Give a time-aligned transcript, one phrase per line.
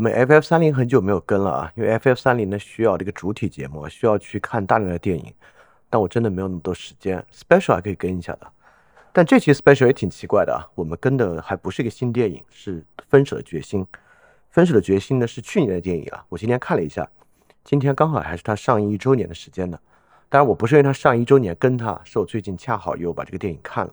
[0.00, 5.30] 我们 FF 三零很久没有跟了啊，因为 FF 三零呢需要这个主体节目，需要去看大量的电影，
[5.90, 7.22] 但我真的没有那么多时间。
[7.30, 8.50] Special 还可以跟一下的，
[9.12, 13.82] 但这期 Special 也挺奇怪的啊，我们跟的还不是一个新电影，是《分手的决心》。
[14.48, 17.06] 《分手的决心》呢是去年的电影啊，我今天看了一下，
[17.62, 19.78] 今天刚好还是它上映一周年的时间呢。
[20.30, 23.92] 当然我不是因为它上一周年跟它，是我最近恰好又把这个电影看了，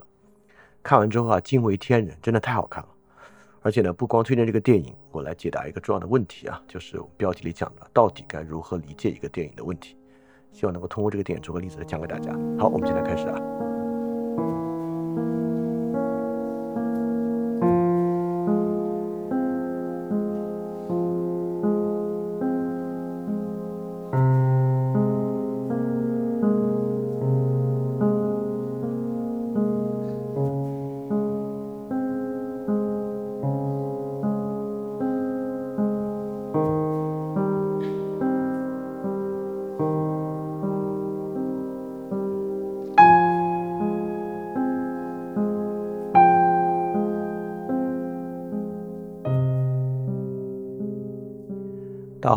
[0.82, 2.90] 看完之后啊惊为天人，真的太好看了。
[3.68, 9.98] 而且呢，不光推荐这个电影，我来解答一个重要的问题啊，就是我们标题里讲的，到底该如何理解一个电影的问题。
[10.54, 12.32] 希望能够通过这个电影做个例子来讲给大家。
[12.58, 13.38] 好，我们现在开始啊。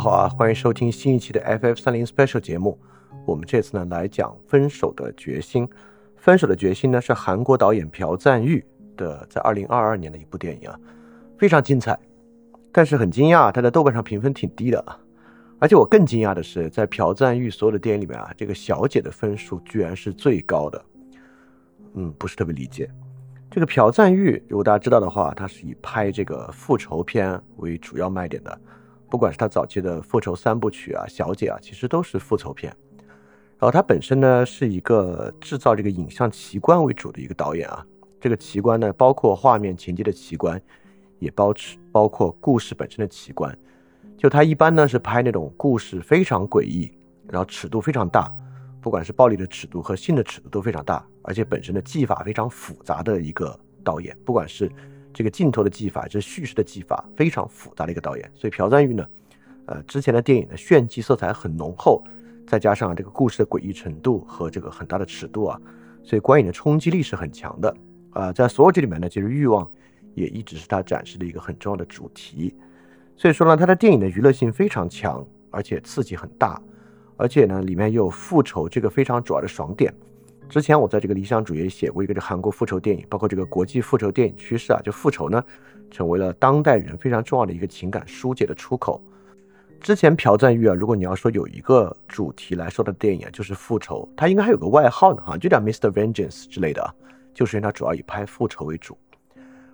[0.03, 2.79] 好啊，欢迎收听新一期的 FF 三零 Special 节目。
[3.27, 5.67] 我们这次呢来讲《分手的决心》。
[6.17, 8.65] 《分手的决心》呢是韩国导演朴赞玉
[8.97, 10.81] 的在二零二二年的一部电影啊，
[11.37, 11.99] 非常精彩。
[12.73, 14.99] 但是很惊讶，他在豆瓣上评分挺低的啊。
[15.59, 20.83] 而且我更惊讶的是，在朴赞玉所有的电影里面啊，这个小姐的分数居然是最高的。
[21.93, 22.91] 嗯，不是特别理解。
[23.51, 28.59] 这个朴赞玉，如果大家知道的话，他是以拍这个复仇片为主要卖点的。
[29.11, 32.75] 不管是他早期的复仇三部曲啊，小姐啊，其实都是复仇片。
[33.59, 37.85] 然后他本身呢是一个制造这个影像奇观为主的一个导演啊。
[38.21, 40.61] 这个奇观呢，包括画面情节的奇观，
[41.19, 41.53] 也包
[41.91, 43.55] 包括故事本身的奇观。
[44.17, 46.91] 就他一般呢是拍那种故事非常诡异，
[47.29, 48.33] 然后尺度非常大，
[48.81, 54.71] 不管是暴力的尺度和性的尺度都非常大，而且本身的技法非常复杂的一个导演，不管是。
[55.13, 59.07] 这个镜头的技法，这叙事的技法非常复杂的一个导演，所以朴赞玉呢，
[59.67, 62.03] 呃，之前的电影的炫技色彩很浓厚，
[62.47, 65.61] 再加上这个故事的诡异程度和这个很大的尺度啊，
[66.03, 67.77] 所以观影的冲击力是很强的
[68.11, 68.33] 啊。
[68.33, 69.69] 在所有这里面呢，其实欲望
[70.15, 72.55] 也一直是他展示的一个很重要的主题。
[73.17, 76.61] 所以说呢，他的电影的娱乐性非常强，而且刺激很大，
[77.17, 79.93] 而且呢，里面又有复仇这个非常主要的爽点。
[80.51, 85.43] 之前我在这个理想主义写过一个这韩国复仇电影，包括这个国际复仇电影趋势啊，就复仇呢
[85.93, 89.01] 成为了当代人非常重要的一个情感疏解的出口。
[89.81, 95.89] 之前朴赞玉啊，如果你要说有一个主题来说的电影啊，就是复仇，他应该还有个外号呢，哈，就叫 Mr.
[95.89, 96.93] Vengeance 之类的啊，
[97.33, 98.99] 就是因为他主要以拍复仇为主，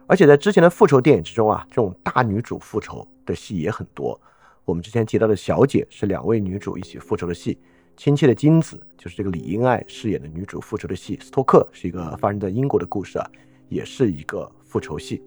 [0.06, 4.20] 而且在之前的复仇电影之中啊，这种大女主复仇的戏也很多。
[4.66, 7.58] 我们之前提到的小姐是两位女主一起复仇的戏。
[7.96, 13.26] 亲切的金子就是这个李英爱饰演的女主复仇的戏，斯托克是一个发生在英国的故事啊，
[13.68, 15.22] 也是一个复仇戏。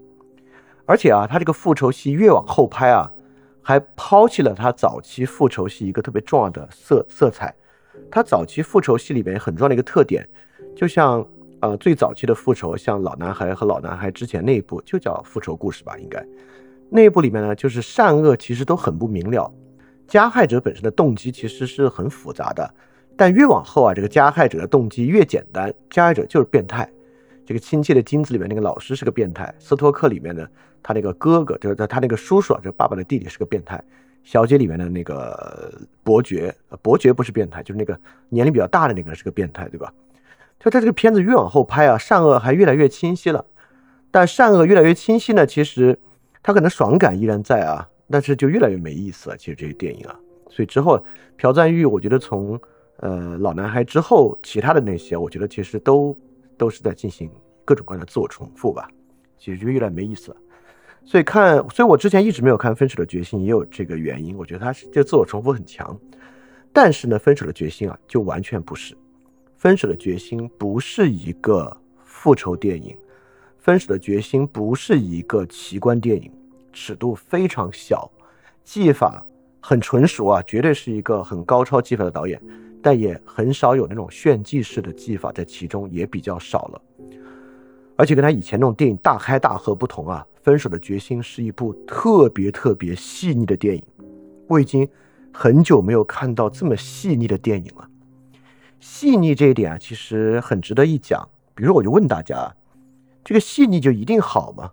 [0.86, 3.12] 而且啊，他这个复仇戏越往后拍啊，
[3.62, 7.54] 还抛弃了他早期复仇戏一个特别重要的色色彩。
[8.12, 10.28] 他早期复仇戏里面很重要的一个特点，
[10.76, 11.26] 就像
[11.62, 16.24] 呃最早期的复仇，像老男孩和老男孩之前那一部就叫复仇故事吧，应该
[16.90, 19.52] 那一部里面呢，就是善恶其实都很不明了。
[20.10, 22.74] 加害者本身的动机其实是很复杂的，
[23.16, 26.90] 但越往后啊，这个加害者的动机越简单，加害者就是变态。
[27.46, 30.48] 这个亲切的金子里面那个老师是个变态，斯托克里面呢，
[30.84, 33.82] 他那个哥哥就是他他那个叔叔啊，就爸爸的弟弟是个变态。
[34.24, 35.72] 小姐里面的那个
[36.04, 37.98] 伯爵，伯爵不是变态，就是那个
[38.30, 39.92] 年龄比较大的那个是个变态，对吧？
[40.60, 43.46] 就他这个片子越往后拍啊，善恶还越来越清晰了。
[44.12, 45.98] 但善恶越来越清晰呢，其实
[46.44, 47.88] 他可能爽感依然在啊。
[48.10, 51.04] 但是就越来越没意思了，其实这些电影啊，所以之后
[51.38, 52.60] 朴赞玉，我觉得从
[52.98, 56.18] 呃老男孩之后，其他的那些，我觉得其实都
[56.58, 57.30] 都是在进行
[57.64, 58.90] 各种各样的自我重复吧，
[59.38, 60.38] 其实就越来越没意思了。
[61.06, 65.98] 所以看，所以我之前一直没有看《分手的决心》，也有这个原因，我觉得他是这自我重复很强。
[66.74, 68.94] 但是呢，《分手的决心》啊，就完全不是，
[69.58, 72.94] 《分手的决心》不是一个复仇电影，
[73.58, 76.32] 《分手的决心》不是一个奇观电影。
[76.72, 78.10] 尺度非常小，
[78.64, 79.26] 技法
[79.60, 82.42] 很纯熟啊，绝对是一个很高超技法的导演，
[82.82, 86.82] 但也很少有那种炫技式的技法在其中，也比较少了。
[87.96, 93.84] 而且跟他以前那种电影大开大合不同啊，《分手的决心》是一部特别特别细腻的电影，
[94.48, 94.88] 我已经
[95.34, 97.90] 很久没有看到这么细腻的电影了。
[98.80, 101.28] 细腻这一点啊，其实很值得一讲。
[101.54, 102.56] 比如说，我就问大家，
[103.26, 104.72] 这个细腻就一定好吗？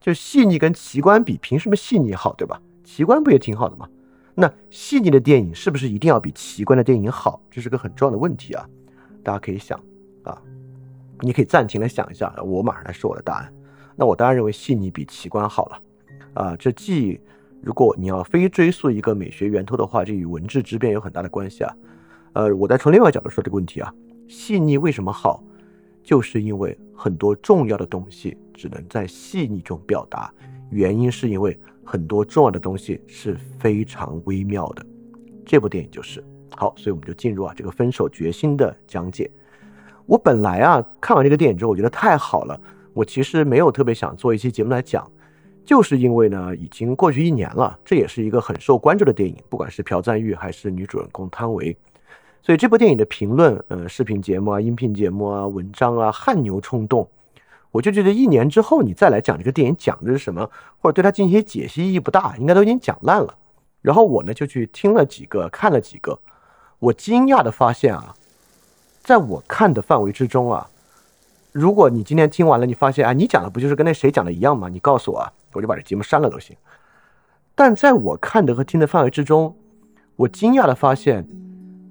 [0.00, 2.60] 就细腻跟奇观比，凭什么细腻好，对吧？
[2.82, 3.86] 奇观不也挺好的吗？
[4.34, 7.42] 那细腻的电影是不是一定要比奇观的电影好？
[7.50, 8.66] 这是个很重要的问题啊！
[9.22, 9.78] 大家可以想
[10.22, 10.40] 啊，
[11.20, 13.52] 你可以暂停来想一下，我马上来说我的答案。
[13.94, 15.82] 那我当然认为细腻比奇观好了
[16.32, 16.56] 啊！
[16.56, 17.20] 这既
[17.60, 21.74] 如果你要非追溯一个美学源头的话，这与文质之变有很大的关系啊。
[22.32, 23.92] 呃，我再从另外角度说这个问题啊，
[24.26, 25.44] 细腻为什么好？
[26.02, 30.32] 就是因为很多重要的东西只能在细腻中表达，
[30.70, 34.84] 原因是因为很多重要的东西是非常微妙的。
[35.44, 36.24] 这部电影就是
[36.56, 39.30] 好，所以我们就进入啊这个分手决心的讲解。
[40.06, 42.60] 我本来啊看完这个电影之后，我觉得太好了，
[42.92, 45.08] 我其实没有特别想做一期节目来讲，
[45.64, 51.76] 就是因为呢已经过去一年了，这也是一个很受关注的电影，不管是朴赞玉还是女主人公汤唯。
[52.42, 57.06] 所以这部电影的评论，呃，视频节目啊、音频节目啊、文章啊，汗牛充栋。
[57.70, 60.50] 我就觉得一年之后你再来讲这个电影讲的是什么，
[60.80, 63.34] 或者对它进行一些解析，意义不大，应该都已经讲烂了。
[63.82, 66.18] 然后我呢就去听了几个，看了几个，
[66.78, 68.14] 我惊讶的发现啊，
[69.02, 70.66] 在我看的范围之中啊，
[71.52, 74.68] 如果你今天听完了，你发现啊，你讲的不就是跟那谁讲的一样吗？
[74.68, 76.56] 你告诉我啊，我就把这节目删了都行。
[77.54, 79.54] 但在我看的和听的范围之中，
[80.16, 81.28] 我惊讶的发现。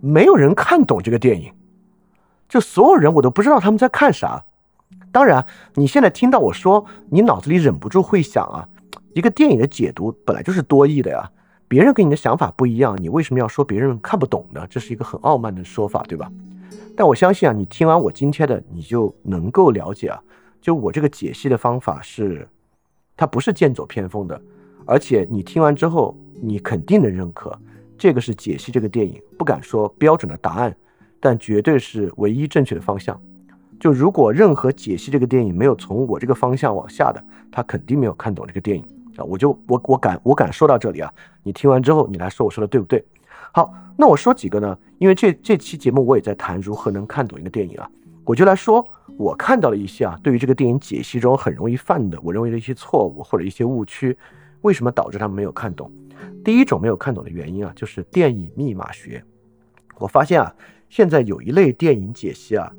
[0.01, 1.51] 没有人看懂这个电影，
[2.47, 4.43] 就所有人我都不知道他们在看啥。
[5.11, 8.67] 当然，你现在听到我说，你脑子里忍不住会想啊，
[9.13, 11.29] 一个电影的解读本来就是多义的呀，
[11.67, 14.65] 别人跟你的想法不一样，你为什么要说别人看不懂呢？
[14.69, 16.31] 这是一个很傲慢的说法，对吧？
[16.95, 20.21] 但我相信啊，你听完我今天的，你就能够了解啊，
[20.61, 22.47] 就我这个解析的方法是，
[23.17, 24.39] 它不是剑走偏锋的，
[24.85, 27.57] 而且你听完之后，你肯定能认可。
[27.99, 30.75] 这个是解析这个电影，不敢说标准的答案，
[31.19, 33.21] 但绝对是唯一正确的方向。
[33.79, 38.83] 就如果任何解析这个电影没有从我这个方向往下的，他肯定没有看懂这个电影
[39.17, 39.23] 啊！
[39.23, 41.13] 我就我我敢我敢说到这里啊！
[41.43, 43.03] 你听完之后，你来说我说的对不对？
[43.53, 44.77] 好，那我说几个呢？
[44.97, 47.89] 因为这这期节目我也在谈如何能看懂一个电影啊，
[48.25, 48.85] 我就来说
[49.17, 54.17] 我看到了一些啊，对于这个电影解析中很容易犯的，我认为的一些错误或者一些误区，
[54.61, 55.91] 为什么导致他们没有看懂？
[56.43, 59.23] 第一种没有看懂的原因啊，就是电影密码学。
[59.97, 60.53] 我发现啊，
[60.89, 62.71] 现在有一类电影解析啊，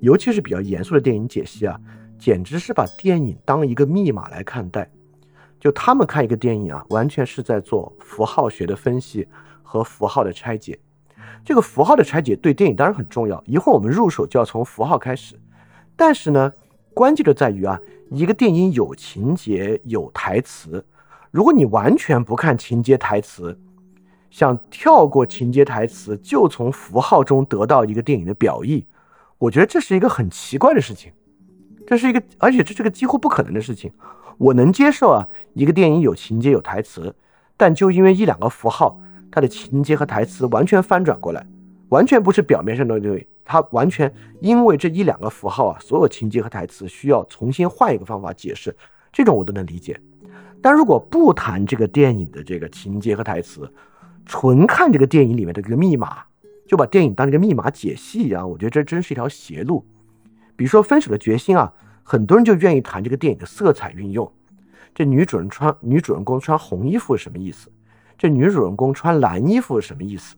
[0.00, 1.78] 尤其是比较严肃的电影解析啊，
[2.18, 4.90] 简直是把电影当一个密码来看待。
[5.58, 9.26] 就他们看一个电影啊，完全是在做符号学的分析
[9.62, 10.78] 和符号的拆解。
[11.44, 15.38] 这个符号的拆解对电影当然很重要，一会儿我们入手就要从符号开始。
[15.96, 16.52] 但是呢，
[16.92, 17.80] 关键就在于啊，
[18.10, 20.84] 一个电影有情节有台词。
[21.36, 23.60] 如果你完全不看情节台词，
[24.30, 28.86] 想跳过情节台词就从符号中得到一个电影的表意，
[29.36, 31.12] 我觉得这是一个很奇怪的事情。
[31.86, 33.92] 这是一个，而且这是个几乎不可能的事情。
[34.38, 37.14] 我能接受啊，一个电影有情节有台词，
[37.54, 38.98] 但就因为一两个符号，
[39.30, 41.46] 它的情节和台词完全翻转过来，
[41.90, 44.10] 完全不是表面上的对，它完全
[44.40, 48.74] 因为这一两个符号啊，所有情节和台词需要重新换一个方法解释，
[49.12, 50.00] 这种我都能理解。
[50.66, 53.72] 但如果不谈这个电影的这个情节和台词，
[54.24, 56.24] 纯看这个电影里面的这个密码，
[56.66, 59.86] 就把电影当这个密码解析一样，我觉得这真是一条邪路。
[60.56, 61.72] 比如说《分手的决心》啊，
[62.02, 64.28] 很多人就愿意谈这个电影的色彩运用。
[64.92, 67.70] 这女主人穿女主人公穿红衣服是什么意思？
[68.18, 70.34] 这女主人公穿蓝衣服是什么意思？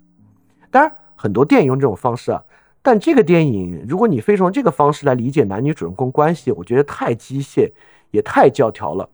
[0.70, 2.44] 当然，很多电影用这种方式啊，
[2.82, 7.73] 但这个电影如果你非从这个方式来理解男女主人公关系，我觉得太机械，
[8.11, 9.08] 也太教条了。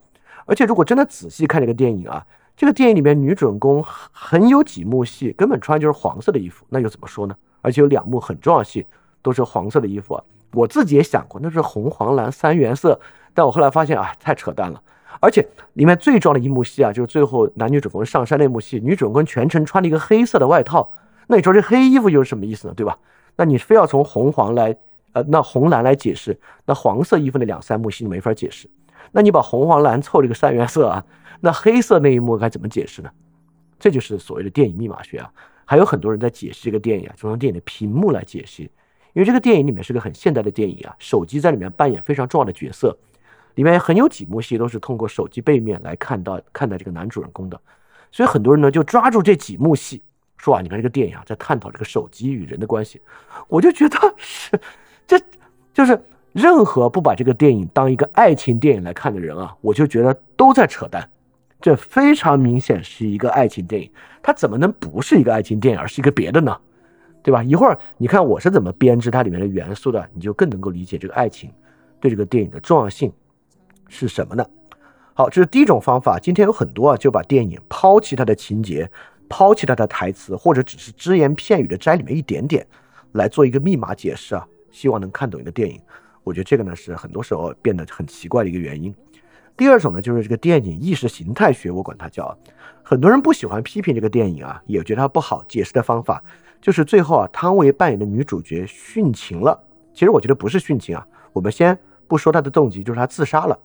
[0.46, 7.34] 而且，如果真的仔细看这个电影啊，这个电影里面女主人公很有几幕戏根本穿就是黄色的衣服，那又怎么说呢？
[7.62, 8.86] 而且有两幕很重要戏
[9.22, 10.22] 都是黄色的衣服啊。
[10.52, 13.00] 我自己也想过那是红黄蓝三原色，
[13.32, 14.80] 但我后来发现啊，太扯淡了。
[15.20, 20.92] 而且里面最重要的一幕戏啊，就是最后男女主人公上山那幕戏，女主人公全程穿了一个黑色的外套。
[21.26, 22.74] 那你说这黑衣服又是什么意思呢？
[22.74, 22.98] 对吧？
[23.36, 24.76] 那你非要从红黄来，
[25.12, 28.68] 呃，那红蓝来解释，那黄色衣服那两三幕戏没法解释。
[29.12, 31.04] 那你把红黄蓝凑这个三原色啊，
[31.40, 33.10] 那黑色那一幕该怎么解释呢？
[33.78, 35.30] 这就是所谓的电影密码学啊。
[35.64, 38.64] 还有很多人在解释这个电影啊，就用电影的屏幕来解析，
[39.14, 42.96] 因为这个电影里面是个很现代的电影啊，手机在里面扮演非常重要的角色，
[43.54, 47.58] 里面很有几幕戏都是通过手机背面来看到看待这个男主人公的，
[48.12, 50.02] 所以很多人呢就抓住这几幕戏
[50.36, 53.00] 说啊，你看这个电影啊在探讨这个手机与人的关系，
[53.48, 54.60] 我就觉得是
[55.06, 55.18] 这
[55.72, 55.98] 就是。
[56.34, 61.08] 任何不把这个电影当一个爱情电影来看的人啊，我就觉得都在扯淡。
[61.60, 63.88] 这非常明显是一个爱情电影，
[64.20, 66.54] 它怎么能不是一个爱情电影，而是一个别的呢？
[67.22, 67.40] 对吧？
[67.42, 71.50] 一会儿你看我是怎么编织它里面的元素的，你就更能够理解这个爱情
[72.00, 73.12] 对这个电影的重要性
[73.88, 74.44] 是什么呢？
[75.14, 76.18] 好，这是第一种方法。
[76.18, 78.90] 今天有很多啊，就把电影抛弃它的情节，
[79.28, 82.66] 抛弃它的台词，或者只是只言片语的摘里面一点点，
[83.12, 85.80] 来做一个密码解释啊，希望能看懂一个电影。
[86.24, 88.92] 我觉得这个呢是很多时候变得很奇怪的一个原因。
[89.56, 92.36] 第二种呢，就是这个电影意识形态学，我管它叫，
[92.82, 95.44] 很多人不喜欢批评这个电影啊，也觉得它不好。
[95.46, 96.20] 解释的方法
[96.60, 99.62] 就是最后啊，汤唯扮演的女主角殉情了。
[99.92, 101.78] 其实我觉得不是殉情啊，我们先
[102.08, 103.56] 不说她的动机，就是她自杀了。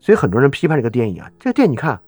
[0.00, 2.00] 所以很多人批判这个电影啊，这个电影你看，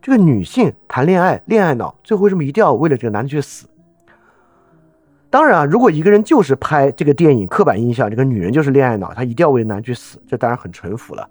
[0.00, 3.66] 这个女性谈恋爱，恋爱脑，最后为什么一定要为了这个男的去死？
[5.34, 11.28] 当然啊，如果一个人就是拍这个电影，刻板印象，这个女人就是恋爱脑，她一定要为男去死，这当然很淳朴了。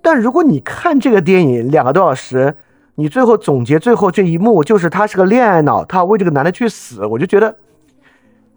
[0.00, 2.54] 但如果你看这个电影两个多小时，
[2.94, 7.56] 你最后总结最后这一幕就是她是个恋爱脑，她为这个男的去死，我就觉得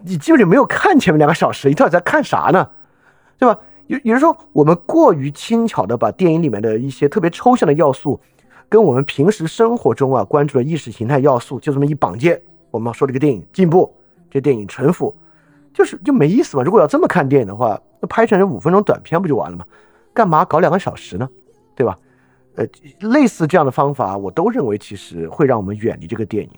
[0.03, 2.70] 你基本就没有看前面两个小时，你到底在看啥呢？
[3.39, 3.60] 对吧？
[3.88, 8.20] 有有的时候我们过于轻巧的把电影里面的一些特别抽象的要素，
[8.70, 12.39] 跟我们平时生活中啊关注的意识形态要素就这么一绑接，
[12.70, 13.91] 我们要说这个电影进步。
[14.29, 15.15] 这电影陈腐，
[15.74, 16.63] 就是就没意思嘛。
[16.63, 19.65] 如果要这么看电影的话，那拍成五分钟短片不就完了吗？
[20.13, 21.29] 干嘛搞两个小时呢？
[21.75, 21.98] 对吧？
[22.55, 22.65] 呃，
[23.01, 26.51] 类似这样的方法，我都认为其实会让我们远离这个电影。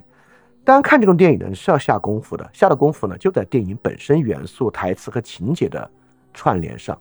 [0.64, 5.90] 当然，看这种电影呢是要下功夫的，下的功夫呢就在电影本身元素、台词和情节的
[6.34, 6.98] 串联上。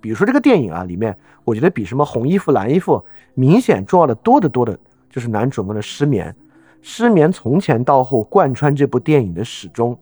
[0.00, 3.02] 比如说这个电影啊，里面我觉得比什么红衣服、蓝衣服
[3.34, 6.34] 明显重要的多得多的，就是男主人公的失眠。
[6.82, 9.98] 失眠从前到后贯穿这部电影的始终。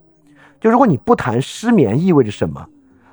[0.61, 2.65] 就如果你不谈失眠意味着什么，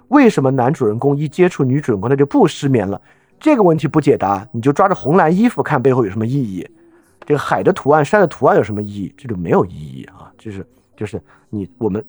[0.09, 3.01] 为什么男主人公一接触女主人公他就不失眠了？
[3.39, 6.67] 这个问题不解答，你就抓着红蓝衣服看背后有什么意义？
[7.25, 9.13] 这个海的图案、山的图案有什么意义？
[9.17, 10.31] 这就没有意义啊！
[10.37, 12.03] 就是就是你我们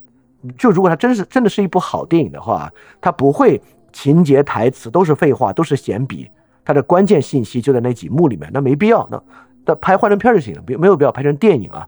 [0.57, 3.61] 就如果它真是真的是一部好电影的话，它不会
[3.93, 6.31] 情节台词都是废话，都是闲笔，
[6.65, 9.23] 它的关键信息就在那几幕里面，那没必要，那
[9.67, 11.87] 那拍幻灯片就行了，没没有必要拍成电影啊。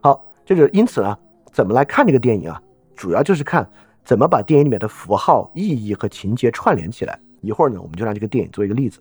[0.00, 1.18] 好，这就因此呢。
[1.54, 2.60] 怎么来看这个电影啊？
[2.96, 3.64] 主要就是看
[4.04, 7.16] 怎么把电影里面的符号、意义和情节串联起来。
[7.42, 8.98] 一会儿呢，我们就拿这个电影做一个例子，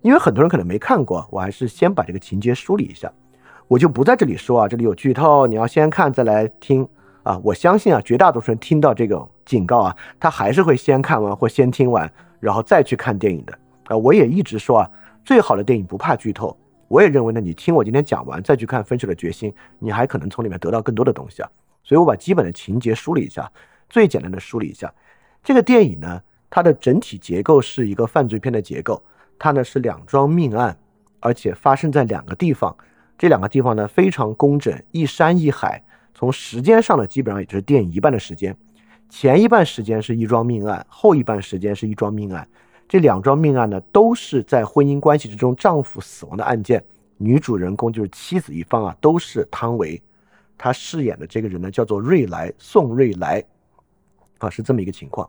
[0.00, 3.12] 因为很多人可能没看过，我还是先把这个情节梳理一下。
[3.68, 6.88] 我就不在这里说啊，这里有剧透，你要先看再来听
[7.24, 7.38] 啊。
[7.44, 13.52] 我相信啊，绝大多数人听到这种警告啊，他还是会先看完或先听完，然后再去看电影的
[13.88, 13.96] 啊。
[13.98, 14.90] 我也一直说啊，
[15.26, 16.56] 最好的电影不怕剧透。
[16.88, 21.50] 我也认为呢，你听我今天讲完再去看《分手的决心》，你还可能从里面得到更多的东西啊。
[21.82, 23.50] 所以我把基本的情节梳理一下，
[23.88, 24.92] 最简单的梳理一下，
[25.42, 29.02] 这个电影呢，它的整体结构是一个犯罪片的结构，
[29.38, 30.78] 它呢是两桩命案，
[31.20, 32.76] 而且发生在两个地方，
[33.18, 35.82] 这两个地方呢非常工整，一山一海，
[36.14, 38.56] 从时间上呢基本上也就是电影一半的时间，
[39.08, 42.46] 前一半时间是一桩命案，后一半时间是一桩命案，
[42.88, 46.82] 这两桩命案呢都是在婚姻关系之中丈夫死亡的案件，
[47.16, 50.00] 女主人公就是妻子一方啊都是汤唯。
[50.56, 53.42] 他饰演的这个人呢，叫做瑞来，宋瑞来，
[54.38, 55.28] 啊，是这么一个情况。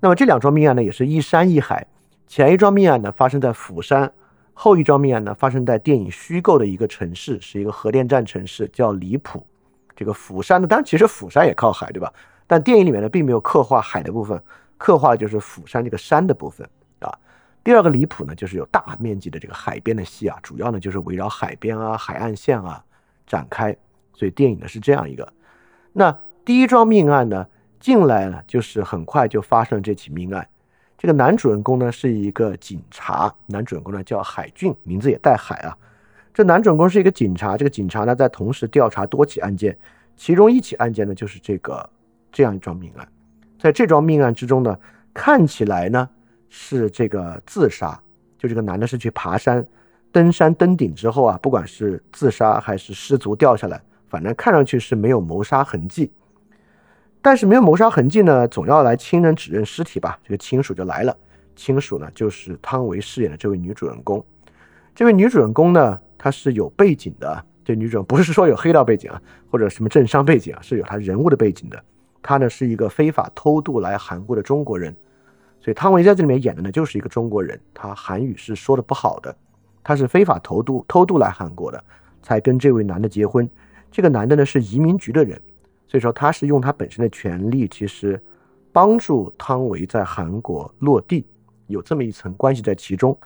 [0.00, 1.86] 那么这两桩命案呢，也是一山一海。
[2.26, 4.08] 前一桩命案呢，发生在釜山；
[4.52, 9.46] 后一桩命案呢，发生在电影虚构的一个城市，是一个核电站城市，叫离谱。
[9.94, 12.12] 这个釜山呢，当然其实釜山也靠海，对吧？
[12.46, 14.42] 但电影里面呢，并没有刻画海的部分，
[14.76, 16.68] 刻画的就是釜山这个山的部分
[17.00, 17.12] 啊。
[17.64, 22.84] 第二个离谱呢，就是有大面积的这个海边的戏啊，主要呢就是围绕海边啊、海岸线啊
[23.26, 23.76] 展开。
[24.16, 25.30] 所以电影呢是这样一个，
[25.92, 27.46] 那第一桩命案呢
[27.78, 30.48] 进来呢就是很快就发生了这起命案，
[30.96, 35.76] 这个男主人公呢是一个警察，男主人公呢叫海俊，名字也带海啊。
[36.32, 39.76] 这男主人公是一个警察，这个警察呢在同时调查多起案件，
[40.16, 41.86] 其中一起案件呢就是这个
[42.32, 43.06] 这样一桩命案，
[43.58, 44.74] 在这桩命案之中呢
[45.12, 46.08] 看起来呢
[46.48, 48.00] 是这个自杀，
[48.38, 49.66] 就这个男的是去爬山，
[50.10, 53.78] 登山登顶之后啊，不管是自杀还是失足掉下来。
[54.16, 56.10] 反正看上去是没有谋杀痕迹，
[57.20, 60.18] 但是没有谋杀痕迹呢，总要来亲人指认尸体吧？
[60.24, 61.14] 这个亲属就来了，
[61.54, 64.24] 亲属呢就是汤唯饰演的这位女主人公。
[64.94, 67.44] 这位女主人公呢，她是有背景的。
[67.62, 69.20] 这女主人不是说有黑道背景啊，
[69.50, 71.78] 或者什么政商背景啊，是有她人物的背景的。
[72.22, 74.96] 她呢是一个非法偷渡来韩国的中国人，
[75.60, 79.36] 所以汤唯在这里面演的呢就是一个中国人，她韩语是说的不好的，
[79.84, 81.84] 她是非法偷渡偷渡来韩国的，
[82.22, 83.46] 才跟这位男的结婚。
[83.90, 85.40] 这个男的呢是移民局的人，
[85.86, 88.22] 所以说他是用他本身的权利，其实
[88.72, 91.26] 帮助汤唯在韩国落地，
[91.66, 93.18] 有这么一层关系在其中。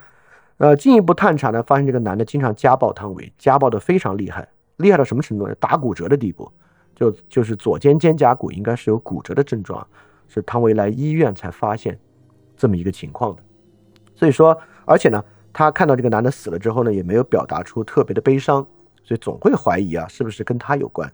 [0.59, 5.55] 呃，进一步探查呢，发现这个男的经常家暴汤唯，家暴的非常厉害，厉害到什么程度呢？
[5.55, 6.53] 打骨折的地步，
[6.95, 9.87] 就就是左肩肩胛骨应该是有骨折的症状，
[10.29, 11.99] 是汤唯来医院才发现
[12.57, 13.43] 这么一个情况的。
[14.15, 18.67] 所以说，而且呢，他看到这个男的死了之后呢，也没有表达出特别的悲伤，
[19.11, 21.13] 所以总会怀疑啊，是不是跟他有关？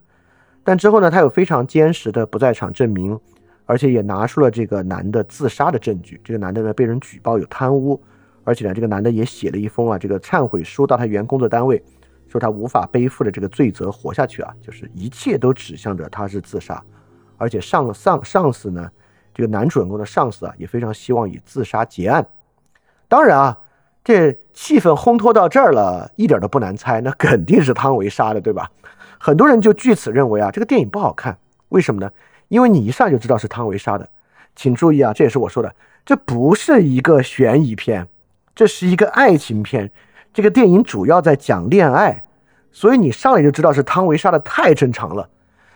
[0.63, 3.19] 但之后呢，他有非常坚实的不在场证明，
[3.65, 6.21] 而且也拿出了这个男的自杀的证据。
[6.23, 7.99] 这个男的呢，被人举报有贪污，
[8.45, 11.83] 而且呢，这个男的也写了一封啊，这个忏悔书到他原工作单位，
[12.29, 16.85] 说他无法背负的这个罪责活下去啊，就是一切都指向着他是自杀，
[17.39, 18.91] 而且上上上司呢，
[19.33, 22.27] 这个男主人公的上司啊，也非常希望以自杀结案。
[23.09, 23.59] 当然啊。
[24.07, 28.71] 这气氛烘托到这儿了，一点都不难猜，那肯定是汤唯杀的，对吧？
[29.19, 31.37] 很多人就据此认为啊，这个电影不好看，
[31.71, 32.09] 为什么呢？
[32.47, 34.09] 因为你一上就知道是汤唯杀的。
[34.55, 38.07] 请注意啊，这也是我说的，这不是一个悬疑片，
[38.55, 39.91] 这是一个爱情片。
[40.33, 42.23] 这个电影主要在讲恋爱，
[42.71, 45.29] 所以你上来就知道是汤唯杀的，太正常了。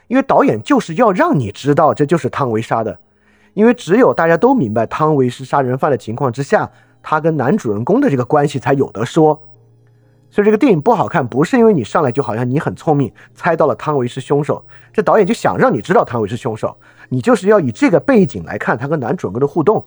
[0.06, 2.96] 因为导演就是要让你知道这就是汤唯杀的，
[3.54, 6.70] 因为只有大家都明白汤唯是杀人犯的情况之下。
[7.02, 9.40] 他跟男主人公的这个关系才有的说，
[10.30, 16.76] 所以这个电影不好看，不是因为你上来就好像你很聪明，猜到了汤唯是凶手，这导演就想让你知道汤唯是凶手，
[17.08, 19.84] 你就是要以这个背景来看他跟男主人公的互动。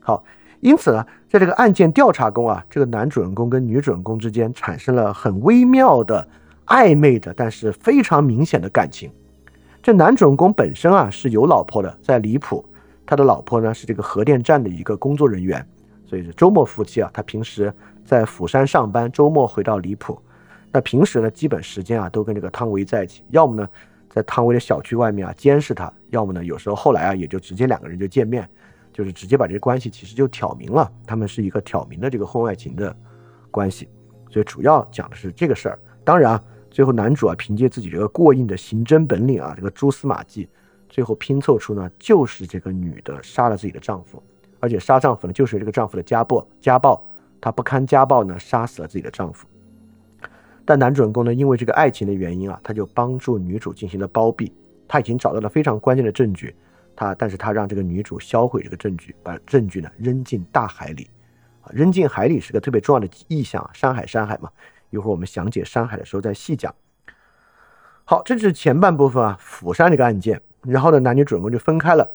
[0.00, 0.24] 好，
[0.60, 6.26] 因此呢，在这个案件调查中啊，这个男主人公跟女主人公之间产生了很微妙的
[6.66, 9.10] 暧昧的，但是非常明显的感情。
[9.82, 12.64] 这男主人公本身啊是有老婆的，在离谱，
[13.04, 15.66] 他的老婆呢是这个核电站的一个工作人员。
[16.12, 17.72] 所以是周末夫妻啊，他平时
[18.04, 20.20] 在釜山上班，周末回到离谱。
[20.70, 23.66] 那平时呢，基本时间啊都跟这个汤唯在一起，要么呢
[24.10, 28.46] 在汤唯的小区外面啊监视他，要么呢有时候后来啊也就直接两个人就见面，
[28.92, 32.94] 就是直接把这个关系其实就挑明了，他们是一个挑明的这个婚外情的
[33.50, 33.88] 关系。
[34.28, 35.78] 所以主要讲的是这个事儿。
[36.04, 40.46] 当然啊，最后男主啊凭借自己这个过硬的刑侦本领啊，这个蛛丝马迹，
[40.90, 44.22] 最后拼凑出呢就是这个女的杀了自己的丈夫。
[44.62, 47.04] 而且杀丈夫呢，就是这个丈夫的家暴，家暴，
[47.40, 49.44] 她不堪家暴呢，杀死了自己的丈夫。
[50.64, 54.54] 但男主人公呢，因为这个爱情的原因啊，他就帮助女主进行了包庇。
[54.86, 56.54] 他已经找到了非常关键的证据，
[56.94, 61.10] 他，但是他让这个女主销毁这个证据，把证据呢扔进大海里。
[61.62, 64.48] 啊，扔进海里是个特别重要的意象啊，山海山海嘛。
[64.90, 66.72] 一会儿我们详解山海的时候再细讲。
[68.04, 70.40] 好，这是前半部分啊，釜山这个案件。
[70.62, 72.08] 然后呢，男女主人公就分开了。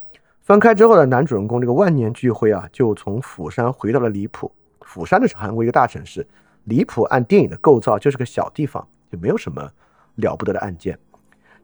[0.47, 4.49] 分开之后呢，男主人公这个万念俱灰啊，就从釜山回到了离谱。
[4.79, 6.25] 釜山呢是韩国一个大城市，
[6.63, 9.69] 离谱按电影的构造就是个小地方，就没有什么
[10.15, 10.97] 了不得的案件。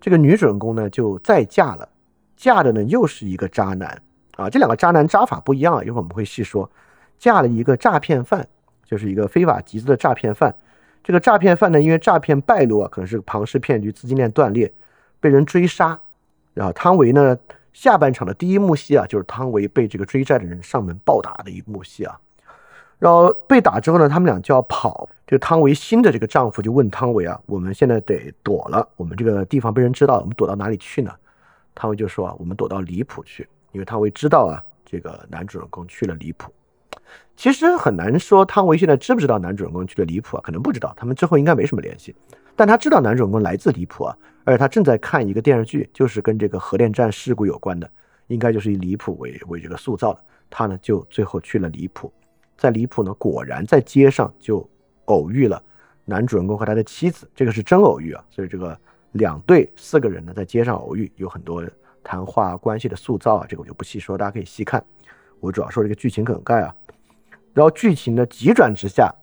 [0.02, 1.88] 这个女主人公呢就再嫁了，
[2.36, 4.02] 嫁的呢又是一个渣男
[4.36, 4.50] 啊。
[4.50, 6.69] 这两个渣男渣法不一样，一会儿我们会细说。
[7.17, 8.46] 嫁了一个诈骗犯，
[8.84, 10.54] 就是一个非法集资的诈骗犯。
[11.02, 14.74] 这个诈骗犯呢，因为诈骗败露啊，可能是庞氏骗局，资金链断裂，
[15.22, 15.98] 被人追杀。
[16.54, 17.38] 然后汤唯呢？
[17.74, 22.18] 下半场的第一幕戏啊，就是汤唯被这个追债的人上门暴打的一幕戏啊。
[23.00, 25.10] 然后被打之后呢，他们俩就要跑。
[25.28, 31.12] 这个汤唯新的这个丈夫就问汤唯啊：“我们现在得躲了，我们这个地方被人知道了，我们躲到哪里去呢？”
[31.76, 36.54] 汤唯就说啊：“我们躲到离谱去，因为汤唯知道啊，这个男主人公去了离谱。
[37.36, 40.41] 其实很难说汤唯现在知不知道男主人公去了离谱啊？
[40.43, 42.15] 可能不知道，他们之后应该没什么联系。
[42.56, 47.89] 但他知道男主人公来自离谱啊。”而且他正在看一个电视剧，就是跟这个核电站事故有关的，
[48.28, 50.19] 应该就是以离谱为为这个塑造的。
[50.50, 52.12] 他呢就最后去了离谱，
[52.58, 54.69] 在离谱呢果然在街上就
[55.06, 55.63] 偶遇了
[56.04, 58.24] 男主人公和他的妻子，这个是真偶遇啊。
[58.30, 58.78] 所以这个
[59.13, 61.63] 两对四个人呢在街上偶遇，有很多
[62.04, 64.84] 谈话关系的塑造啊，这个我就不细说，大家可以细看。
[65.39, 66.76] 我主要说这个剧情梗概啊。
[67.54, 69.13] 然后剧情的急转直下，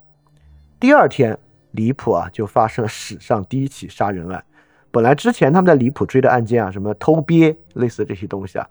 [0.78, 1.36] 第二天
[1.72, 4.44] 离谱啊就发生了史上第一起杀人案。
[4.92, 8.68] 本来之前他们在离谱追的案件啊，什么偷鳖类似这些东西啊，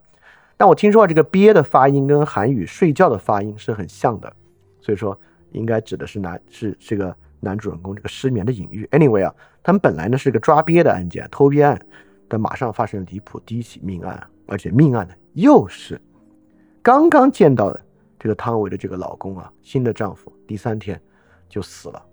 [0.57, 4.33] 但我听说啊，这个鳖的发音跟韩语睡觉的发音是很像的，
[4.81, 5.17] 所以说
[5.51, 8.85] 应该指的是男是这个男主人公这个失眠的隐喻。
[8.91, 11.79] Anyway 啊，他们本来呢是个抓鳖的案件，偷鳖案，
[12.27, 16.01] 但马上发生了离谱第一起命案，而且命案呢又是
[16.81, 17.79] 刚刚见到的
[18.19, 21.01] 这个汤唯的这个老公啊，新的丈夫，第三天
[21.47, 22.05] 就死了，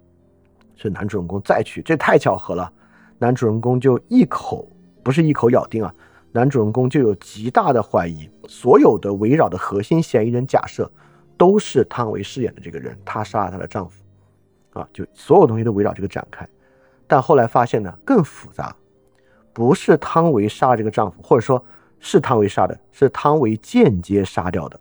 [0.77, 2.73] 是男主人公再去，这太巧合了。
[3.19, 4.71] 男主人公就一口
[5.03, 5.93] 不是一口咬定啊，
[6.33, 10.89] 男主人公就有极大的怀疑，所有的围绕的核心嫌疑人假设
[11.37, 14.05] 都是汤唯饰演的这个人，她杀了她的丈夫，
[14.79, 16.47] 啊，就所有东西都围绕这个展开。
[17.09, 18.77] 但后来发现呢，更复杂，
[19.53, 21.65] 不是汤唯杀了这个丈夫，或者说
[21.99, 24.79] 是汤唯杀的，是汤唯间接杀掉的。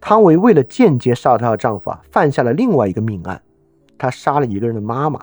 [0.00, 3.40] 汤唯为了间接杀了她的丈夫啊，犯下了另外一个命案，
[3.96, 5.20] 她杀了一个人的妈妈。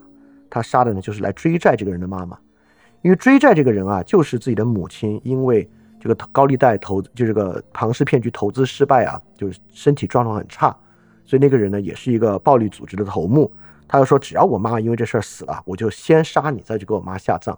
[0.49, 2.37] 她杀的呢，就是来追债这个人的妈妈，
[3.01, 10.75] 因为追债这个人啊，就是自己的母亲，因为这个高利贷投，就这个庞氏骗局投资失败啊，就是身体状况很差，
[11.25, 13.51] 所以那个人呢也是一个暴力组织的头目。
[13.87, 17.57] 他就说，只要我妈因为这事儿死了，我就先杀你，再去给我妈下葬。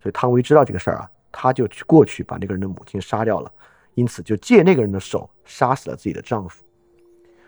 [0.00, 3.50] 所以汤唯知道这个事儿啊，他就去过去把那个人的母亲杀掉了，
[3.94, 6.64] 因此就借那个人的手杀死了自己的丈夫。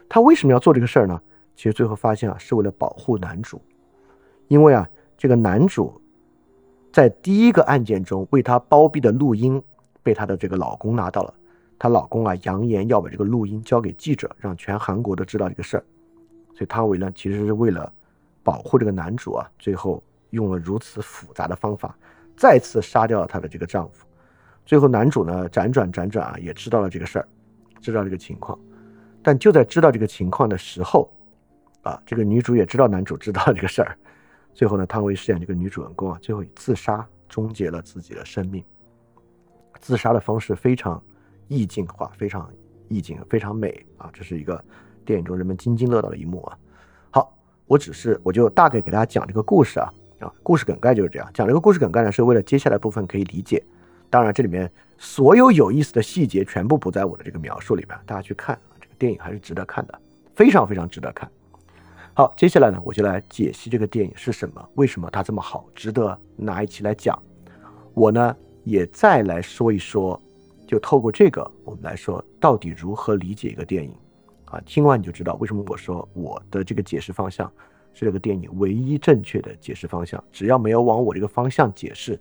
[0.08, 1.20] 她为什么要做这个事儿呢？
[1.54, 3.60] 其实最后发现啊，是为了保护男主，
[4.48, 6.00] 因为啊，这个男主
[6.92, 9.62] 在第一个案件中为他包庇的录音
[10.02, 11.34] 被他的这个老公拿到了，
[11.78, 15.84] 她老公啊扬言要把这个录音交给记者，让全韩国都知道这个事儿。
[16.54, 17.92] 所以汤唯呢，其实是为了。
[18.46, 21.98] 保护这个男主啊，最后用了如此复杂的方法，
[22.36, 24.06] 再次杀掉了她的这个丈夫。
[24.64, 27.26] 最后男主呢，辗转辗转啊，也知道了这个事儿，
[27.80, 28.58] 知道这个情况。
[29.22, 31.12] 但就在知道这个情况的时候，
[31.82, 33.96] 啊，这个女主也知道男主知道这个事儿。
[34.54, 38.64] 最后呢，汤唯饰演这个女主人公啊，最后以自杀终结了自己的生命。
[39.80, 41.02] 自杀的方式非常
[41.48, 42.50] 意境化，非常
[42.88, 44.08] 意境，非常美啊！
[44.12, 44.64] 这是一个
[45.04, 46.58] 电影中人们津津乐道的一幕啊。
[47.10, 47.36] 好
[47.66, 51.28] 我只是，我就大概给大家讲这个故事啊啊，故事梗概就是这样。
[51.34, 53.62] 讲这个故事梗概呢，是为了接下来部分可以理解。
[54.08, 60.00] 当然，这里面所有有意思的细节全部不在我的这个描述里面，大家去看啊，这个电影还是值得看的，
[60.34, 61.30] 非常非常值得看。
[62.14, 67.22] 好，接下来呢，我就来解析这个电影是什么，为什么它这么好，值得拿一起来讲。
[67.92, 70.18] 我呢，也再来说一说，
[70.66, 73.94] 就透过这个，我们来说到底如何理解一个电影。
[74.46, 77.52] 啊，听完你就知道为什么我说我的这个解释方向
[77.92, 80.22] 是这个电影唯一正确的解释方向。
[80.32, 82.18] 只要没有往我这个方向解释，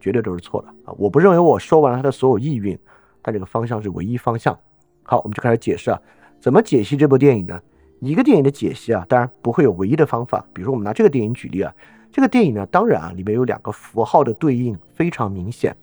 [0.00, 0.94] 绝对都是错的啊！
[0.96, 2.76] 我不认为我说完了它的所有意蕴，
[3.22, 4.58] 但这个方向是唯一方向。
[5.02, 6.00] 好，我们就开始解释啊，
[6.40, 7.60] 怎么解析这部电影呢？
[8.00, 10.42] 一个电影的解析啊，当然不会有唯一的方法。
[10.54, 11.74] 比如说，我们拿这个电影举例啊，
[12.10, 15.76] 这个电影呢，当然啊，里面有两个符号的对应非常明显，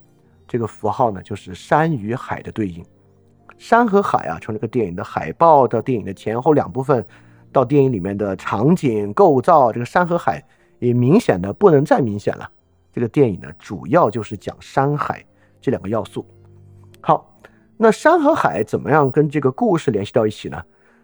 [0.47, 2.83] 这个符号呢，就是山与海的对应。
[3.59, 7.05] 山和海啊，从这个电影的海报到电影的前后两部分，
[7.51, 10.43] 到电影里面的场景构造，这个山和海
[10.79, 12.49] 也明显的不能再明显了。
[12.97, 15.23] 这个电影呢，主要就是讲山海
[15.61, 16.25] 这两个要素。
[16.99, 17.39] 好，
[17.77, 20.59] 那山和海怎么样跟这个故事联系到一起呢？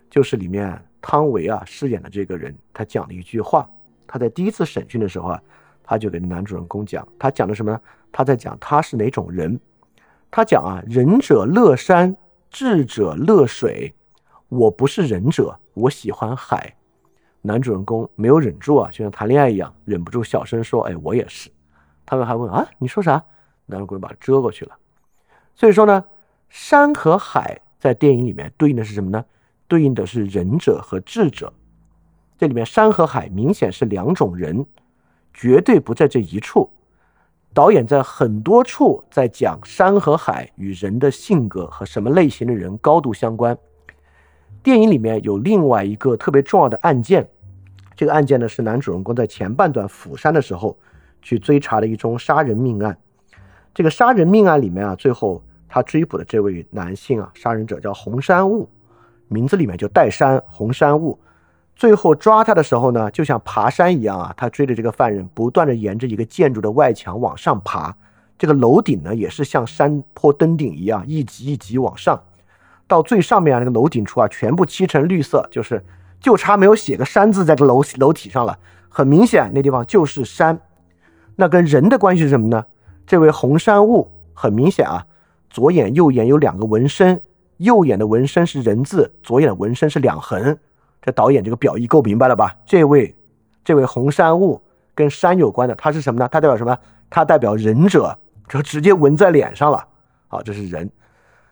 [0.10, 3.69] 就是里面汤唯啊饰演的这个人，他讲了一句话。
[4.08, 5.41] 他在第一次审讯的时候啊，
[5.84, 7.79] 他就给男主人公讲，他讲的什么呢？
[8.12, 9.60] 他在讲他是哪种人。
[10.32, 12.17] 他讲啊，仁者乐山。
[12.49, 13.93] 智者乐水，
[14.49, 16.75] 我不是仁者，我喜欢海。
[17.43, 21.51] 男主人公没有忍住啊，就像谈恋爱一样，忍不住小声说：“哎，我也是。”
[22.06, 23.24] 他们还问啊，你说啥？
[23.66, 24.76] 男主人公把遮过去了。
[25.56, 26.04] 所以说呢，
[26.50, 29.24] 山和海在电影里面对应的是什么呢？
[29.68, 31.52] 对应的是仁者和智者。
[32.38, 34.66] 这里面山和海明显是两种人，
[35.34, 36.70] 绝对不在这一处。
[37.54, 43.56] 导演在很多处在讲山和海与人的性格和什么类型的人高度相关。
[44.63, 47.30] 电影里面有另外一个特别重要的案件，
[47.96, 50.78] 这个案件呢是男主人公在前半段釜山的时候
[51.24, 52.96] 去追查的一宗杀人命案。
[53.74, 58.70] 这个杀人命案里面啊，最后他追捕的这位男性啊，杀人者叫红山雾，
[59.28, 61.18] 名字里面就带山，红山雾。
[61.76, 67.96] 最后抓他的时候呢，就像爬山一样啊，他追着这个犯人，不断的沿着一个建筑的外墙往上爬。
[68.38, 72.22] 这个楼顶呢，也是像山坡登顶一样，一级一级往上，
[72.86, 75.84] 到最上面啊，那个楼顶处啊，全部漆成绿色，就是
[76.20, 78.60] 就差没有写个山字在这楼楼体上了。
[78.90, 80.60] 很明显，那地方就是山。
[81.36, 82.65] 那跟人的关系是什么呢？
[83.06, 85.06] 这位红山雾很明显啊，
[85.50, 87.22] 左眼右眼有两个纹身，
[87.58, 90.58] 右眼的纹身是人字，左眼的纹身是两横。
[91.02, 92.56] 这导演这个表意够明白了吧？
[92.65, 93.13] 这位，
[93.63, 94.62] 这位红山雾
[94.96, 96.30] 跟山有关的，他是什么呢？
[96.32, 96.78] 他代表什么？
[97.10, 98.17] 他代表忍者，
[98.48, 99.86] 就直接纹在脸上了。
[100.28, 100.89] 好，这是人。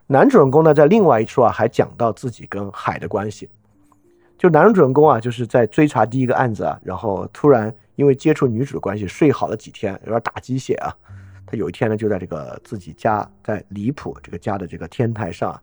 [0.07, 3.49] 男主人公呢，在另外一处啊，还讲到自己跟海的关系。
[4.37, 10.89] 就男主人公啊，就是在追查第一个案子啊，然后突然因为接触女主的关系，睡好了几天，有点打鸡血啊。
[11.45, 15.57] 他有一天呢，就在这个自己家，在离谱这个家的这个天台上，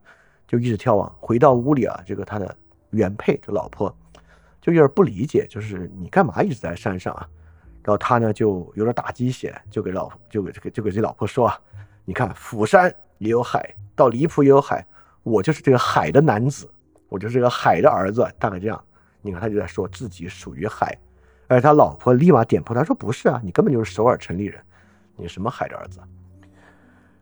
[0.47, 1.13] 就一直眺望。
[1.19, 2.57] 回到屋里啊，这个他的。
[2.91, 3.95] 原配这老婆
[4.63, 7.29] 就有点不理解，就是你干嘛一直在山上啊？
[7.83, 11.61] 然后他呢就有点打鸡血，就给老就给这个就给这老婆说啊，
[12.07, 14.83] 你看釜山也有海，到离谱也有海，
[15.23, 16.67] 我就是这个海的男子，
[17.11, 18.85] 我就是这个海的儿子，大概这样。
[19.21, 20.99] 你看他就在说自己属于海，
[21.49, 24.61] 而他老婆立马点破他说不是啊，你根本就是首尔城里人，
[25.17, 25.99] 你什么海的儿子？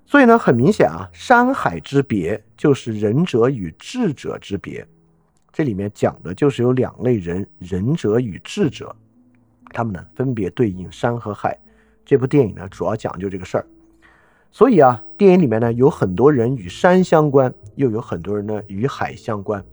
[0.04, 4.86] 所以呢，很明显啊，山海之别就是仁者与智者之别。
[5.52, 8.94] 这里面讲的就是有两类人，仁者与智者，
[9.72, 11.58] 他们呢分别对应山和海。
[12.04, 13.66] 这部电影呢主要讲究这个事儿，
[14.50, 19.64] 所以啊，电影里面呢有很多人与山相关，又有很多人呢与海相关。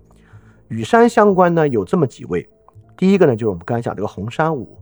[0.69, 2.49] 与山相关呢有这么几位，
[2.95, 4.77] 第一个呢就是我们刚才讲这个红山武。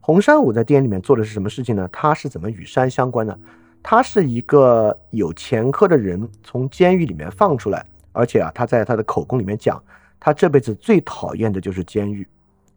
[0.00, 1.88] 红山武在电影里面做的是什么事情呢？
[1.92, 3.38] 他是怎么与山相关呢？
[3.84, 9.80] 他是一个有前科的人，从监狱里面放出来，而且啊，他在他的口供里面讲，
[10.18, 12.26] 他这辈子最讨厌的就是监狱，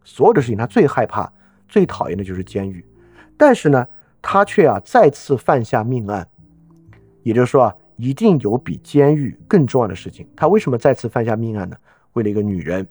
[0.04, 1.32] 所有的事情他最害怕、
[1.68, 2.86] 最讨厌的就是监狱。
[3.36, 3.88] 但是呢，
[4.22, 6.28] 他却啊再次犯下命案，
[7.24, 10.28] 也就是说啊，一定有比监狱更重要的事情。
[10.36, 11.76] 他为什么再次犯下命案呢？
[12.14, 12.88] 为了一个女人，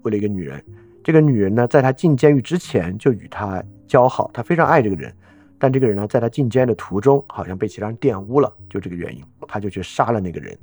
[0.00, 0.64] 为了一个女人。
[1.04, 5.14] 这个女人呢，在他进监狱之前就与他交好，他非常爱这个人。
[5.58, 10.58] 但这个人呢，在他进监狱的途中，好像被其他人玷污了，就这个原因，他就去杀了那个人。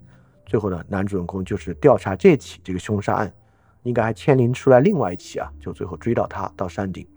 [0.48, 3.32] 最后呢，男主人公就是调查这起这个凶杀案，
[3.84, 7.08] 应该还牵连出来另外一起啊，就最后追到他到山顶。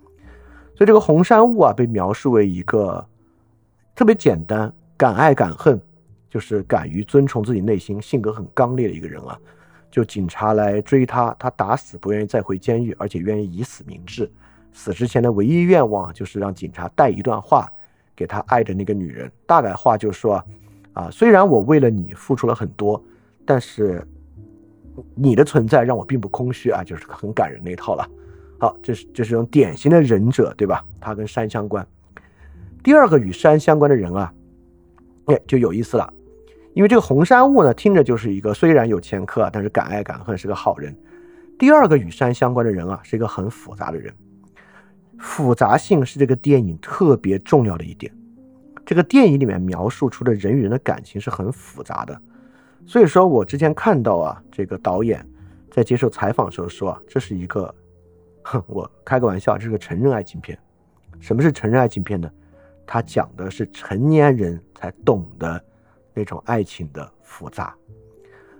[0.76, 3.04] 所以这个红山雾啊，被描述为一个
[3.94, 5.80] 特别简单、敢爱敢恨，
[6.28, 9.38] 就是敢于遵从自己内心、性格很刚烈的一个人啊。
[9.94, 14.28] 就警察来追他，他打死不愿意再回监狱，而且愿意以死明志。
[14.72, 17.72] 死之前的唯一愿望就是让警察带一段话
[18.16, 19.30] 给他爱的那个女人。
[19.46, 20.44] 大概话就是说，
[20.94, 23.00] 啊，虽然我为了你付出了很多，
[23.46, 24.04] 但是
[25.14, 28.04] 你的存在让我并不空虚啊，就是很感人那一套了。
[28.58, 30.84] 好，这是这是种典型的忍者，对吧？
[31.00, 31.86] 他跟山相关。
[32.82, 34.34] 第二个与山相关的人啊，
[35.26, 36.13] 哎，就有意思了。
[36.74, 40.94] 因为这个红山雾呢，听着就是一个虽然有前科，但是敢爱敢恨，是个好人。
[41.56, 44.12] 第二个与山相关的人啊，是一个很复杂的人。
[45.20, 48.12] 复杂性是这个电影特别重要的一点。
[48.84, 52.20] 这个电影里面描述出的人与人的感情是很复杂的。
[52.84, 55.24] 所以说我之前看到啊，这个导演
[55.70, 57.72] 在接受采访的时候说啊，这是一个，
[58.42, 60.58] 哼，我开个玩笑，这是个成人爱情片。
[61.20, 62.28] 什么是成人爱情片呢？
[62.84, 65.64] 它讲的是成年人才懂得。
[66.14, 67.74] 那种爱情的复杂，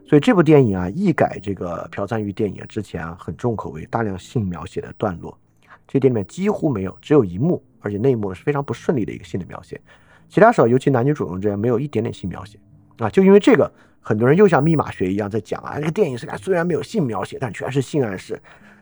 [0.06, 5.38] 所以这部电影啊，一改这个朴赞玉电影之前啊很重口味、大量性描写的段落，
[5.86, 9.80] 这电影里面几乎没有，只有一幕，而且那一幕是非常不顺利的一个性的描写。
[10.28, 12.58] 其他时候，尤其男女主人公之间没有一点点性描写
[12.98, 18.40] 啊，就因为这个，很多人又像密码学一样在讲啊，这个电影虽然虽然没有性描写，但全是性暗示，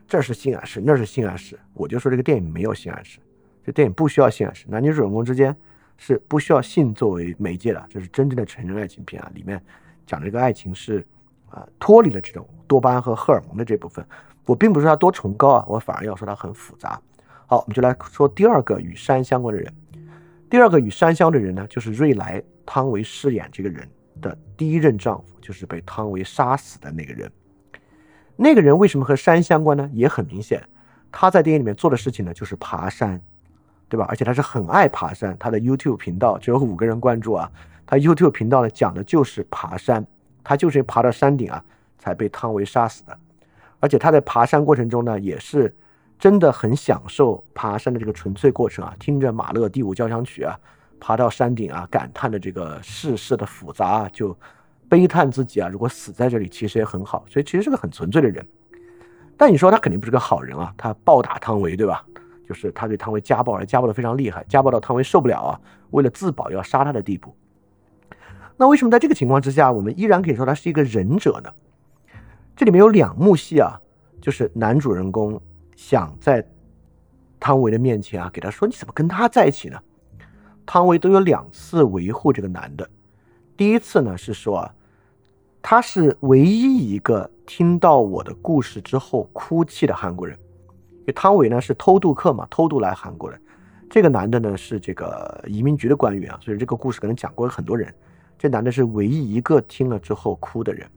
[0.09, 1.59] 这是性暗示，那是性暗示。
[1.75, 3.19] 我就说这个电影没有性暗示，
[3.65, 5.55] 这电影不需要性暗示，男女主人公之间。
[6.05, 9.31] 是不需要性作为媒介的，这是真正的成人爱情片啊！
[9.37, 9.63] 里面
[10.05, 11.07] 讲的这个爱情是
[11.49, 14.05] 啊脱离了这种多巴胺和荷尔蒙的这部分。
[14.45, 17.01] 我并不是说它多崇高啊，我反而要说它很复杂。
[17.47, 19.73] 好，我们就来说第二个与山相关的人。
[20.51, 23.89] 第二个与山相关的人呢，就是瑞莱汤唯饰演这个人
[24.21, 27.31] 的第一任丈夫，就是被汤唯杀死的那个人。
[28.35, 29.89] 那个人为什么和山相关呢？
[29.93, 30.61] 也很明显，
[31.13, 33.23] 他在电影里面做的事情呢，就是爬山。
[33.93, 34.07] 对吧？
[34.09, 37.51] 而且他是很爱爬山，他的 YouTube 频道只有五个人关注啊。
[37.85, 40.07] 他 YouTube 频道呢讲的就是爬山，
[40.43, 41.63] 他就是爬到山顶啊
[41.99, 43.19] 才被汤唯杀死的。
[43.81, 45.77] 而且他在爬山过程中呢，也是
[46.19, 50.59] 真的很享受爬山的这个纯粹过程啊，听着马勒第五交响曲啊，
[50.99, 54.35] 爬到山顶啊，感叹的这个世事的复杂啊，就
[54.89, 57.27] 悲叹自己啊，如果死在这里其实也很好。
[57.29, 58.43] 所以其实是个很纯粹的人。
[59.37, 62.03] 但你说他肯定不是个好人啊，他暴打汤唯，对吧？
[62.49, 67.35] 就是他对汤唯家暴，而家暴的非常厉害，家暴到汤唯受不了啊，为了自保要杀他的地步。
[68.57, 71.51] 那为什么在这个情况之下，我们依然可以说他是一个忍者呢？
[72.55, 73.81] 这里面有两幕戏啊，
[74.21, 75.41] 就是男主人公
[75.75, 76.47] 想在
[77.41, 79.81] 汤唯的面前啊，给他说你怎么跟他在一起呢？
[80.67, 82.89] 汤唯都有两次维护这个男的。
[83.57, 84.75] 第一次呢是说啊，
[85.61, 90.39] 他是唯一一个听到我的故事之后哭泣的韩国人。
[91.03, 93.39] 因为汤唯呢是偷渡客嘛，偷渡来韩国的。
[93.91, 97.93] 这个男的呢是这个移民局的官员啊，所以这个故事可能讲过很多人。
[98.39, 100.89] 这男的是唯一一个听了之后哭的人。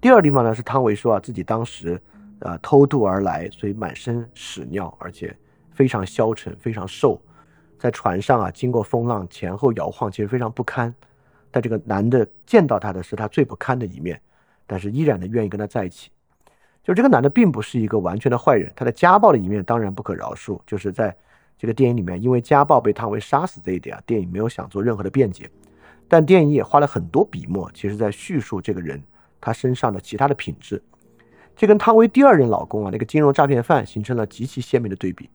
[0.00, 2.00] 第二地方呢是汤唯说啊，自己当时
[2.38, 5.36] 呃偷渡而来，所以满身屎尿，而且
[5.72, 7.20] 非常消沉，非常瘦，
[7.78, 10.94] 在船上啊经过风浪前后摇晃，其实非常不堪。
[11.50, 14.20] 但这个男的见到他的是他最不堪的一面，
[14.66, 16.10] 但是依然的愿意跟他在一起。
[16.88, 20.58] 就这个男的并不是一个完全的坏人，他的家暴的一面当然不可饶恕。
[20.66, 21.14] 就是在
[21.58, 25.50] 这个电影里面，因为家暴被汤唯杀死这一点啊，电影没有想做任何的辩解，
[26.08, 29.02] 但电影也花了很多笔墨，其实在叙述这个人
[29.38, 30.82] 他身上的其他的品质。
[31.54, 35.28] 这跟汤唯第二任老公啊那个金融诈骗犯形成了极其鲜明的对比。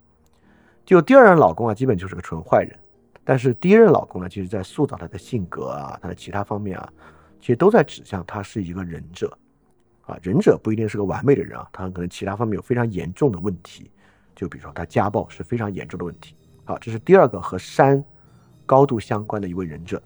[0.84, 2.76] 就第二任老公啊，基本就是个纯坏人，
[3.24, 6.90] 但是第一任老公呢，其实在塑造他的性格啊，他的其他方面啊，
[7.40, 9.38] 其实都在指向他是一个忍者。
[10.06, 13.90] 啊，忍者不一定是个完美的人啊，他可能其他方面有非常严重的问题，
[14.36, 16.36] 就比如说他家暴是非常严重的问题。
[16.66, 18.04] 好，这是第二个和山
[18.66, 20.02] 高度相关的一位忍者。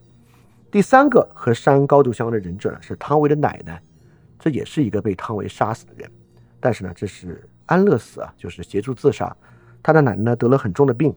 [0.69, 3.81] 第三个和山高度相关的忍者呢是汤唯的奶奶，
[4.37, 6.11] 这也是一个被汤唯杀死的人。
[6.59, 9.35] 但是呢，这是安乐死啊，就是协助自杀。
[9.81, 11.15] 他的奶奶呢得了很重的病，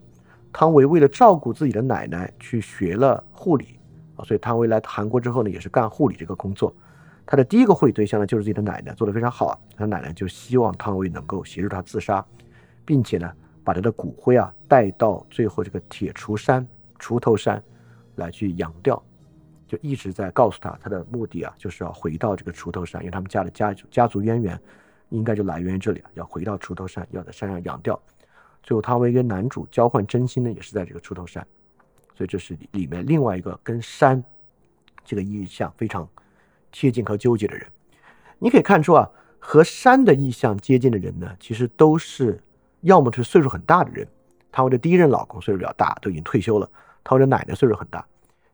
[0.53, 3.79] 汤唯为了照顾自己的奶奶去学了护理
[4.17, 6.75] 啊，所以汤唯来韩国之后呢，也是干护理这个工作。
[7.31, 9.59] 他的第一个护理对象呢就是自己的奶奶，做得非常好啊。
[9.77, 12.27] 他奶奶就希望汤唯能够协助他自杀，
[12.85, 16.67] 并且呢把他的骨灰啊带到最后这个铁锄山、
[16.99, 17.63] 锄头山
[18.17, 19.01] 来去养掉。
[19.65, 24.61] 就一直在告诉他，他的目的啊，就是要回到这个锄头山，因为他们家的家家族渊源，
[25.11, 27.97] 应该就来源于这里啊，要回到锄头山，要在山上养掉。
[28.65, 31.47] 最后，汤唯跟男主交换真心呢，也是在这个锄头山。
[32.17, 34.21] 所以，这是里面另外一个跟山
[35.05, 36.09] 这个意象非常
[36.71, 37.67] 贴近和纠结的人。
[38.39, 42.43] 你可以看出啊，和山的意象接近的人呢，其实都是
[42.81, 44.07] 要么是岁数很大的人，
[44.51, 46.71] 他的第一任老公岁数比较大，都已经退休了，
[47.05, 48.07] 他的奶奶岁数很大，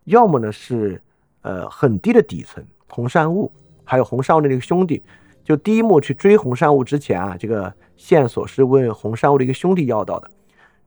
[0.05, 1.01] 要么呢是。
[1.43, 3.53] 呃，很低的底层，红山雾，
[3.85, 5.01] 还有红山雾的那个兄弟，
[5.45, 10.29] 就第一幕去追红山雾之前啊，这个线索是问红山雾的一个兄弟要到的。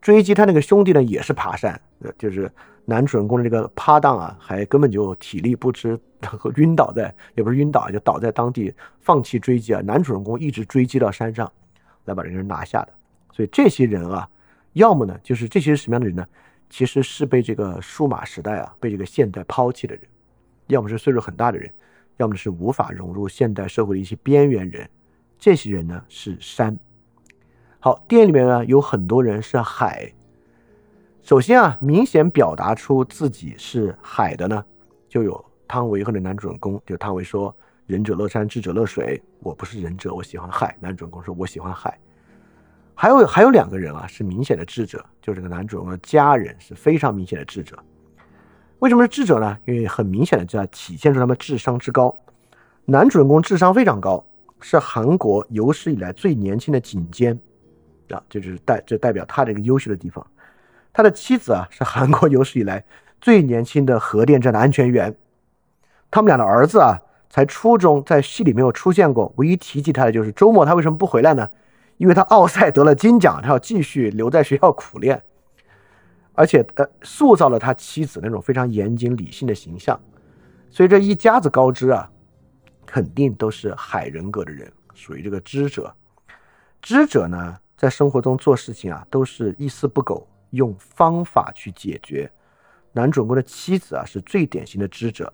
[0.01, 2.51] 追击他那个兄弟呢，也是爬山，呃，就是
[2.85, 9.81] 男主人公的这个趴档啊，还根本就体力不支，然后晕倒在， 也不是晕倒，就倒在当地，放弃追击啊。
[9.81, 11.51] 男主人公一直追击到山上，
[12.05, 12.93] 来把这个人拿下的。
[13.31, 14.29] 所以这些人啊，
[14.73, 16.25] 要么呢，就是这些是什么样的人呢？
[16.69, 20.03] 其实是被这个数码时代啊，被这个现代抛弃的人。
[20.67, 21.69] 要么是岁数很大的人，
[22.17, 24.87] 要么是无法融入现代社会的一些边缘人，
[25.39, 26.77] 这些人呢是山。
[27.81, 30.11] 好，电影里面呢有很多人是海。
[31.21, 34.65] 首先啊，明显表达出自己是海的呢，
[35.07, 36.81] 就有汤唯和那男主人公。
[36.85, 37.55] 就汤唯说
[37.87, 40.75] ：“仁者乐山，智者乐水。”我不是仁者，我喜欢海。
[40.81, 41.97] 男主人公说：“我喜欢海。”
[42.93, 47.79] 还有还有两个人啊，是明显的智者，就这个男主人公的家人是非常明显的智者。
[48.79, 49.57] 为什么是智者呢？
[49.65, 52.13] 因为很明显的在体现出他们智商之高。
[52.83, 54.21] 男主人公智商非常高，
[54.59, 57.39] 是韩国有史以来最年轻的警监，
[58.13, 60.25] 啊，这就是代这代表他这个优秀的地方。
[60.91, 62.83] 他的妻子啊，是韩国有史以来
[63.21, 65.15] 最年轻的核电站的安全员。
[66.11, 69.31] 他们俩的儿子啊，才初中，在戏里没有出现过。
[69.37, 71.49] 唯一提及他的就是周末他为什么不回来呢？
[71.97, 75.21] 因为他奥赛得了金奖，他要继续留在学校苦练。
[76.33, 79.99] 而且，呃，塑造了他妻子那种非常严谨理性的形象，
[80.71, 82.09] 所以这一家子高知啊，
[82.85, 85.93] 肯定都是海人格的人，属于这个知者。
[86.81, 92.29] 知者呢，在生活中做事情啊，都是一丝不苟，用方法去解决。
[92.91, 95.31] 男主人公的妻子啊，是最典型的知者。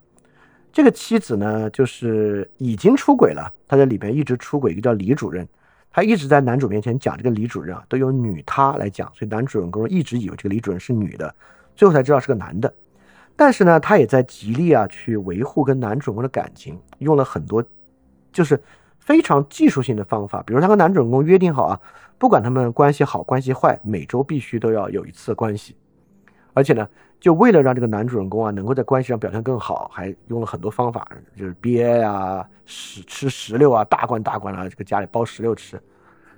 [0.72, 5.48] 这个妻子呢，就是已经出轨了，他在里边一直出轨，一个叫李主任。
[5.92, 11.34] 他一直在男主面前讲这个李主任啊，都用女他来讲，所以男主人公一直以为这个李主任是女的，
[11.76, 12.72] 最后才知道是个男的。
[13.36, 17.64] 但是呢，他也在极力啊去维护跟男主人公的感情，用了很多
[18.32, 18.62] 就是
[19.00, 21.80] 非常技术性的方法，比如他跟男主人公约定好啊，
[22.18, 25.76] 不管他们关系好关系坏，每周必须都要有一次关系，
[26.54, 26.88] 而且呢。
[27.18, 35.82] 就为了让这个男主人公啊能够在关系上表现更好，还用了很多方法，就是憋呀、石吃石榴啊、大罐大罐啊，这个家里包石榴吃，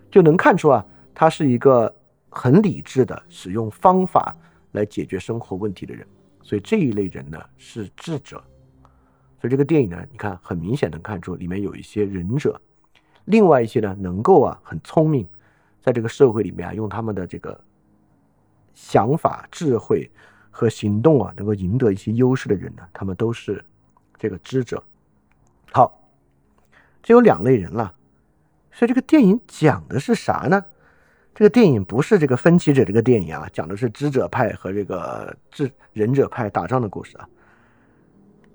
[0.09, 1.93] 就能看出啊，他是一个
[2.29, 4.33] 很理智的使用方法
[4.71, 6.07] 来解决生活问题的人。
[6.41, 8.41] 所以这一类人呢是智者。
[9.41, 12.61] 所以这个电影呢，你看很明显能看出里面有一些忍者，
[13.25, 15.27] 另外一些呢能够啊很聪明，
[15.87, 17.57] 在这个社会里面啊用他们的这个
[18.73, 20.11] 想法智慧。
[20.59, 23.63] 和行动啊，能够赢得一些优势的人呢，他们都是
[24.17, 24.83] 这个知者。
[25.71, 26.01] 好，
[27.03, 27.93] 这有两类人了。
[28.71, 30.65] 所以这个电影讲的是啥呢？
[31.35, 37.29] 这个电影不是这个分歧者这个电影啊，讲的是知者派和这个智忍者派打仗的故事啊。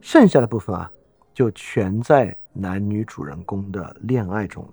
[0.01, 0.91] 剩下的部分啊，
[1.33, 4.71] 就全在男女主人公的恋爱中了。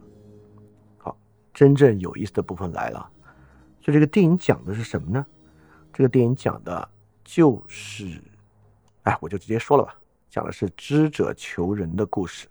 [1.59, 3.09] 真正有意思的部分来了。
[3.81, 5.25] 所以这个电影讲的是什么呢？
[5.91, 6.89] 这个电影讲的。
[7.21, 8.23] 就是，
[9.03, 9.93] 哎，我就直接说了吧，
[10.29, 12.47] 讲的是知者求人的故事。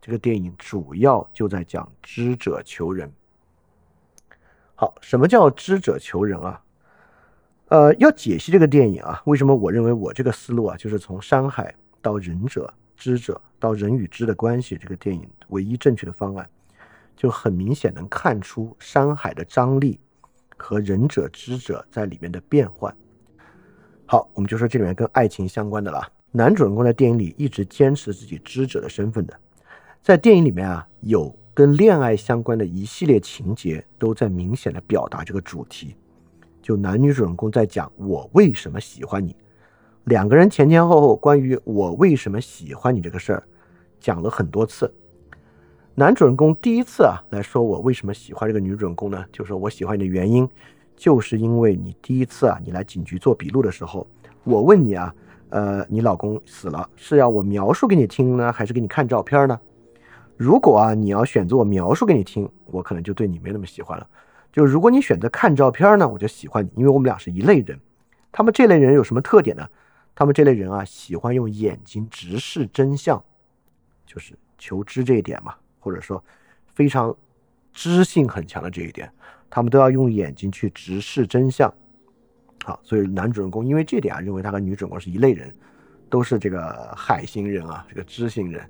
[0.00, 3.10] 这个电影主要就在讲知者求人。
[4.74, 6.62] 好，什么叫知者求人啊？
[7.68, 16.50] 呃，要解析这个电影啊，为什么我认为我这个思路啊，就是从山海到仁者、知者到人与知的关系，这个电影唯一正确的方案，
[17.20, 20.00] 就很明显能看出山海的张力
[20.56, 22.96] 和仁者、知者在里面的变换。
[24.06, 26.00] 好，我们就说这里面跟爱情相关的了。
[26.30, 29.38] 男主人公在电影里一直坚持自己知者的身份的，
[30.02, 35.94] 在电影里面啊，有跟恋爱相关的一系列情节都在明显的表达这个主题。
[36.62, 39.36] 就男女主人公在讲我为什么喜欢你，
[40.04, 43.42] 两个人前前后后关于我为什么喜欢你这个事儿
[44.00, 44.90] 讲了很多次。
[46.00, 49.22] 男主人公第一次啊来说我为什么喜欢这个女主人公呢？
[49.30, 50.48] 就说我喜欢你的原因，
[50.96, 54.06] 就是因为你第一次啊你来警局做笔录的时候，
[54.42, 55.14] 我问你啊，
[55.50, 59.60] 呃，你老公死了，是要我描述给你听呢，还是给你看照片呢？
[60.38, 64.06] 如果啊你要选择我描述给你听，我可能就对你没那么喜欢了。
[64.50, 67.78] 就如果你选择看照片呢，我就喜欢你，因为我们俩是一类人。
[68.32, 69.68] 他们这类人有什么特点呢？
[70.14, 73.22] 他们这类人啊喜欢用眼睛直视真相，
[74.06, 75.54] 就是求知这一点嘛。
[75.80, 76.22] 或者说，
[76.66, 77.14] 非常
[77.72, 79.10] 知性很强的这一点，
[79.48, 81.72] 他们都要用眼睛去直视真相。
[82.64, 85.52] 好，所以男主人公因为这点啊，认为他和女主人公是一类人，
[86.10, 88.62] 都是这个海星人啊，这个知性人，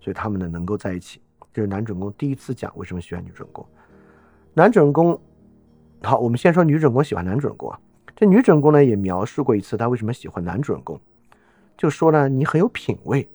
[0.00, 1.20] 所以他们呢能够在一起。
[1.52, 3.66] 这是男主人公第一次讲为什么喜欢女主人公。
[4.54, 5.20] 男主人公，
[6.02, 7.78] 好，我们先说女主人公喜欢男主人公啊。
[8.14, 11.00] 这女主人公呢也描述过一次她为什么喜欢男主人公，
[11.76, 13.28] 就说呢你很有品位。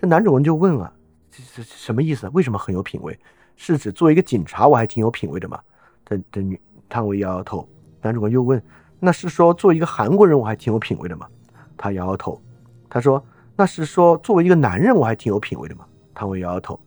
[0.00, 0.92] 这男主人就问啊。
[1.32, 2.28] 这这什么意思？
[2.34, 3.18] 为什么很有品位？
[3.56, 5.58] 是指作为一个警察，我还挺有品位的吗？
[6.04, 6.60] 这这女
[6.90, 7.66] 汤唯摇摇头。
[8.02, 8.62] 男主管又问
[9.00, 11.26] ：“那是说作为一个韩国人，我还挺有品位的吗？”
[11.78, 12.40] 他摇摇头。
[12.90, 13.24] 他说
[13.56, 16.78] ：“那是说作为一个男人，我还挺有品位的吗？”汤唯摇摇头。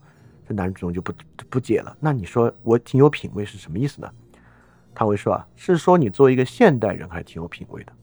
[0.48, 1.14] 这男主人就不
[1.50, 4.12] 不解了：“那你说我挺有品位是什么意思呢？”
[4.93, 7.93] 汤唯说：“啊，是说你作为一个现代人，还挺有品位的。”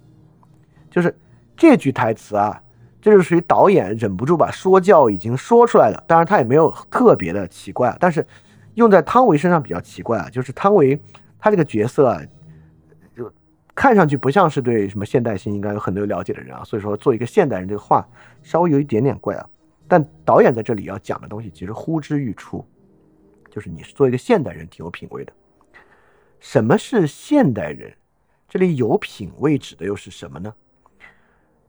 [0.90, 1.14] 就是
[1.56, 2.60] 这句台词啊。
[3.02, 8.24] 这就属于导演忍不住把说教已经说出来了，当然他也没有特别的奇怪，但是
[8.74, 10.98] 用在汤唯身上比较奇怪啊，就是汤唯
[11.36, 12.22] 他这个角色啊，
[13.16, 13.30] 就
[13.74, 18.08] 看上去不像是对什么现代性应该有很多了解的人啊，所以说做一个现代人这个话
[18.40, 19.44] 稍微有一点点怪啊，
[19.88, 22.64] 但导演在这里要讲的东西其实呼之欲出，
[23.50, 25.32] 就是你是做一个现代人挺有品位的。
[26.38, 27.92] 什么是现代人？
[28.48, 30.54] 这里有品位指的又是什么呢？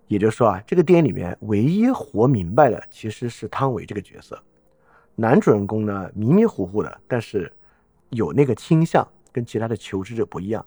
[0.07, 4.41] 也就是说啊，这个电影里面唯一活明白的其实是汤唯这个角色，
[5.15, 7.51] 男主人公呢迷迷糊糊的，但是
[8.09, 10.65] 有那个倾向，跟其他的求知者不一样。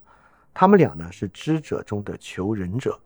[0.53, 2.99] 他们俩呢是知者中的求人者。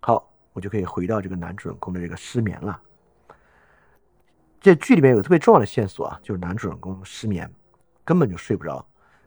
[0.00, 2.80] 好，我就可以回到这个男主人公的这个失眠了。
[4.60, 7.48] 这剧里面有特别重要的线索啊，就是男主人公失眠，
[8.04, 8.84] 根本就睡不着，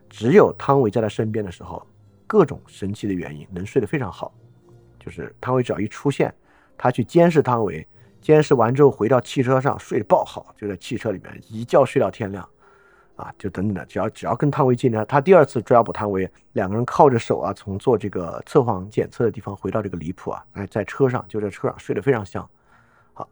[0.10, 1.86] 只有汤唯在他身边的时候，
[2.26, 4.34] 各种神奇的原因能睡得非常好，
[5.10, 6.32] 就是汤唯只要一出现。
[6.78, 7.86] 他去监视汤唯，
[8.22, 12.47] 监视完之后回到汽车上睡爆好，就在汽车里面一觉睡到天亮，
[13.16, 22.47] 啊，就等等的，只要只要跟汤唯见面，他第二次抓捕汤唯，两个人靠着手啊，从做这个测谎检测的地方回到这个离谱啊，哎，在车上就在车上睡得非常香。
[23.14, 23.28] 好，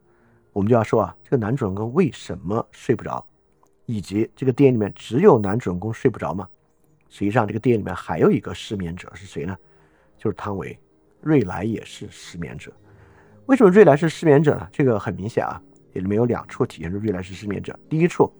[0.51, 3.25] 我们就要说啊，这个男主人公为什么睡不着，
[3.85, 6.49] 以及这个电影里面只有男主人公睡不着吗？
[7.07, 9.55] 实际上这个电影里面还有一个失眠者是谁呢？
[10.17, 10.77] 就是汤唯，
[11.27, 12.71] 瑞来也是失眠者。
[13.47, 14.65] 为什么瑞来是失眠者呢？
[14.71, 15.61] 这个很明显啊，
[15.91, 17.77] 里面有两处体现出瑞来是失眠者。
[17.89, 18.31] 第一处，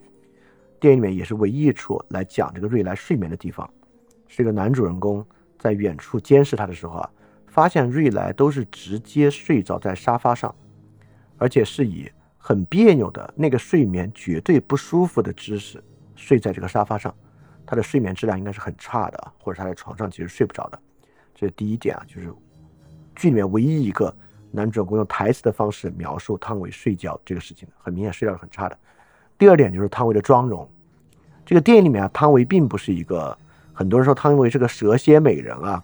[0.80, 3.70] 电影里面也是唯一一处来讲这个瑞来睡眠的地方，
[4.28, 5.26] 是一个男主人公
[5.60, 7.10] 在远处监视他的时候啊，
[7.48, 10.56] 发现瑞来都是直接睡着在沙发上，
[11.38, 15.84] 而且是以很别扭的那个睡眠绝对不舒服的姿势
[16.16, 17.14] 睡在这个沙发上，
[17.66, 20.80] 他的睡眠质量应该是很差的，或者他在床上其实睡不着的。
[21.36, 22.34] 这是第一点啊，就是
[23.18, 24.16] 剧里面唯一一个。
[24.50, 28.78] 男主人公用台词的方式描述汤唯睡觉这个事情，很明显睡觉是很差的。
[29.38, 30.68] 第二点就是汤唯的妆容，
[31.46, 33.38] 这个电影里面啊，汤唯并不是一个
[33.74, 35.84] 很多人说汤唯是个蛇蝎美人啊。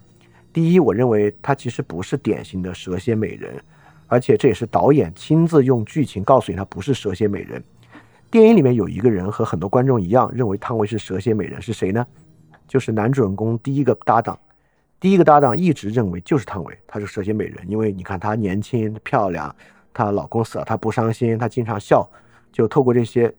[0.54, 3.62] 第一，我认为她其实不是典型的蛇蝎美人，
[4.08, 7.62] 而且这也是导演亲自用剧情告诉你她不是蛇蝎美人。
[8.32, 12.08] 电影里面有一个人和很多观众一样认为汤唯是蛇蝎美人，是谁呢？
[12.66, 14.40] 就是男主人公第一个搭档。
[15.04, 19.54] 第一个搭档一直认为就是汤唯，她是蛇蝎美人，因为你看她年轻漂亮，
[19.94, 22.10] 她老公死了她不伤心，她经常笑，
[22.54, 23.30] 就透过这些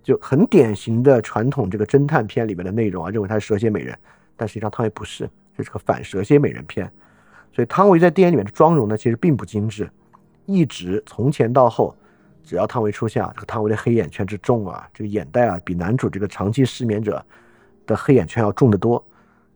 [0.00, 3.98] 就很典型的传统这个侦探片里面的内容啊，认为她是蛇蝎美人，
[4.36, 6.88] 但实际上汤唯不是，这是个反蛇蝎美人片，
[7.52, 9.90] 所以汤唯在电影里面的妆容呢其实并不精致，
[10.46, 11.92] 一直从前到后，
[12.44, 17.20] 只要汤唯出现啊，这个汤唯的黑眼圈之重啊，这个眼袋啊比男主这个长期失眠者
[17.86, 19.04] 的黑眼圈要重得多。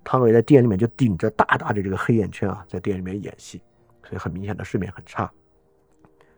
[0.04, 3.60] 汤唯在店里面就顶着大大的这个黑眼圈啊，在店里面演戏，
[4.02, 5.30] 所以很明显的睡眠很差。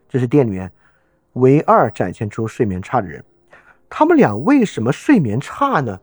[0.07, 0.71] 这是店里面
[1.33, 3.23] 唯二展现出睡眠差的人。
[3.89, 5.99] 他们俩为什么睡眠差呢？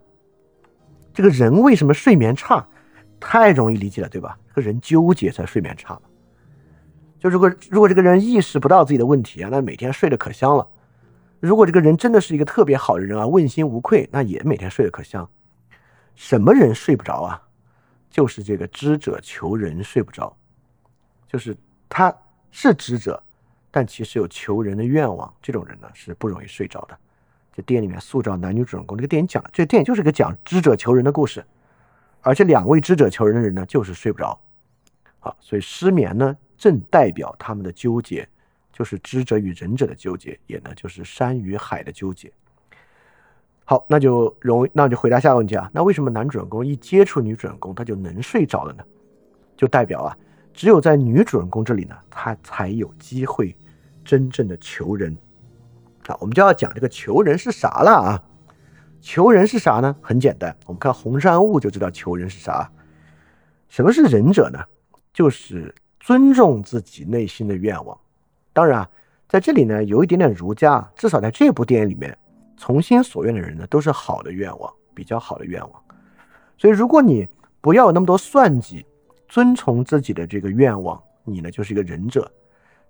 [1.12, 2.66] 这个人为什么睡眠差？
[3.20, 4.38] 太容易理解了，对吧？
[4.48, 6.00] 这个人纠结才睡眠差。
[7.18, 10.66] 就如果如果这个人意识不到自己的问题啊，那每天睡得可香了。
[11.38, 15.28] 如果这个人真的是一个特别好的人啊，问心无愧，那也每天睡得可香。
[16.14, 17.42] 什么人睡不着啊？
[18.12, 20.36] 就是这个知者求人睡不着，
[21.26, 21.56] 就是
[21.88, 22.14] 他
[22.50, 23.20] 是知者，
[23.70, 26.96] 但其实有求人的愿望，这种人呢是不容易睡着的。
[27.54, 31.42] 这电影里面塑造男女主人公，这个电影讲，这个电影就是个讲知者求人的故事，
[32.20, 34.38] 而且两位知者求人的人呢，就是睡不着，
[35.18, 38.28] 好，所以失眠呢，正代表他们的纠结，
[38.72, 42.30] 就是知者与仁者的纠结，也呢就是山与海的纠结。
[43.72, 48.84] 好，那就容易，那就回答下个问题啊，那为什么男主人公一接触女主人公他就能睡着了呢？
[49.56, 50.14] 就代表啊，
[50.52, 53.56] 只有在女主人公这里呢，他才有机会
[54.04, 55.16] 真正的求人。
[56.06, 58.22] 啊，我们就要讲这个求人是啥了啊？
[59.00, 59.96] 求人是啥呢？
[60.02, 62.70] 很简单，我们看红山雾就知道求人是啥。
[63.70, 64.58] 什么是仁者呢？
[65.14, 67.98] 就是尊重自己内心的愿望。
[68.52, 68.90] 当然啊，
[69.30, 72.18] 在这里呢，有一点点儒家，至少在这部电影里面，
[72.62, 75.82] 从心所愿的人呢，都是好的愿望，比较好的愿望。
[76.56, 77.26] 所以，如果你
[77.60, 78.86] 不要有那么多算计，
[79.26, 82.30] 遵从自己的这个愿望，你呢就是一个仁者。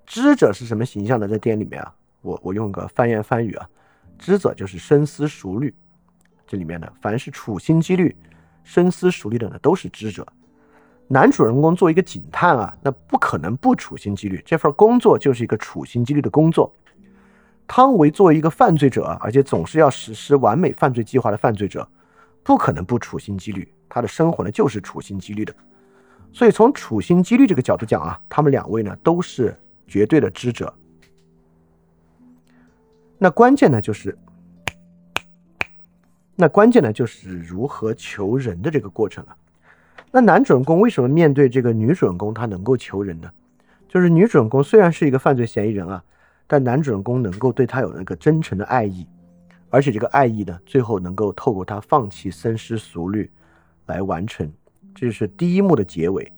[0.04, 1.26] 知者是什么形象呢？
[1.26, 1.94] 在电影里面啊？
[2.20, 3.66] 我我用个翻言翻语啊，
[4.18, 5.74] 知者就是深思熟虑，
[6.46, 8.14] 这里面呢，凡是处心积虑、
[8.64, 10.26] 深思熟虑的呢，都是知者。
[11.08, 16.70] 男主人公做一个警探啊，那不可能不处心积虑，这份工作就是一个处心积虑的工作。
[17.74, 21.88] 汤唯作为一个犯罪者，而且总是要实施完美犯罪计划的犯罪者，
[22.42, 25.54] 不可能不处心积虑，他的生活呢就是处心积虑的。
[26.34, 30.70] 所以从处心积虑这个角度讲啊，他们两位呢都是绝对的知者。
[33.16, 34.18] 那关键呢，就是，
[36.36, 39.34] 那关键呢，就是如何求人的这个过程了。
[40.10, 43.30] 那男主人公为什么面对这个女主人公，他能够求人呢？
[43.88, 46.04] 就是女主人公虽然是一个犯罪嫌疑人啊，
[46.46, 49.06] 但男主人公能够对她有那个真诚的爱意，
[49.70, 53.30] 而且这个爱意呢，最后能够透过他放弃深思熟虑
[53.86, 54.50] 来完成。
[54.94, 56.30] 这就是第一幕的结尾。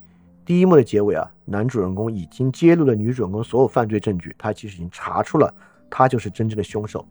[0.44, 5.52] 第一幕的结尾啊，男主人公已经揭露了女主人公所有犯罪证据，他其实已经查出了。
[5.90, 7.06] 他就是真正的凶手，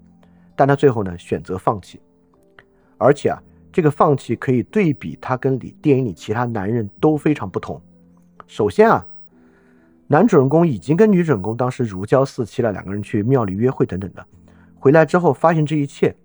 [0.58, 2.02] 但他最后呢选择放弃，
[2.98, 3.42] 而且啊，
[3.72, 7.82] 这个放弃可以对比他跟里电影里其他男人都非常不同。
[8.46, 9.06] 首先啊，
[10.14, 14.24] 男主人公已经跟女主人公当时如胶似漆了，两个人去庙里约会等等的，
[14.80, 16.16] 回来之后发现这一切，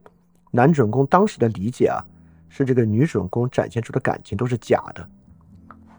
[0.51, 2.05] 男主人公当时的理解啊，
[2.51, 5.09] 是这个女主人公展现出的感情都是假的。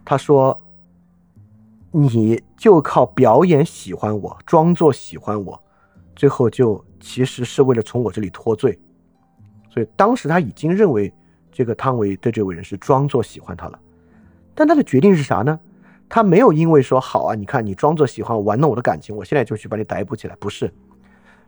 [0.05, 0.61] 他说
[1.89, 5.59] ：“你就靠表演喜欢我，装作喜欢我。”
[6.15, 8.79] 最后就其实是为了从我这里脱罪，
[9.67, 11.11] 所以当时他已经认为
[11.51, 13.79] 这个汤唯对这位人是装作喜欢他了，
[14.53, 15.59] 但他的决定是啥呢？
[16.09, 20.73] 他没有因为说好啊，你看你装作喜欢玩弄我的感情，我现在就去把你逮捕起来，不是，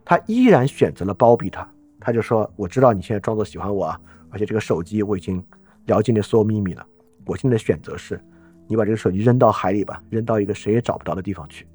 [0.05, 1.67] 他依然选择了包庇他，
[1.99, 3.99] 他就说我知道你现在装作喜欢我啊，
[4.29, 5.43] 而且这个手机我已经
[5.87, 6.85] 了解你所有秘密了，
[7.25, 8.23] 我现在的选择是，
[8.67, 11.67] 你把这个手机扔到海里吧，扔到一个谁也找不到的地方去，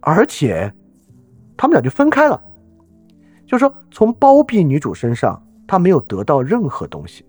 [0.00, 0.72] 而且。
[1.56, 2.42] 他们俩就分开了，
[3.46, 7.24] 就是说，从包庇女主身上，他没有得到任何东西。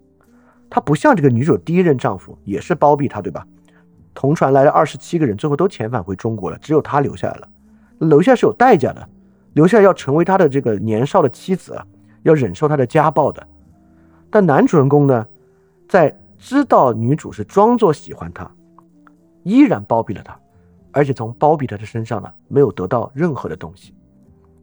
[0.67, 3.45] 他不像这个女主第一任丈夫，也是包庇她，对吧？
[4.15, 7.47] 同船来了二十七个人，最后都遣返回中国了，只有他留下来了。
[7.99, 9.07] 留下是有代价的，
[9.53, 11.79] 留下要成为他的这个年少的妻子，
[12.23, 13.45] 要忍受他的家暴的。
[14.31, 15.27] 但男主人公呢，
[15.87, 18.49] 在知道女主是装作喜欢他，
[19.43, 20.37] 依然包庇了她，
[20.91, 23.93] 而且从包庇她的身上呢，没有得到任何的东西。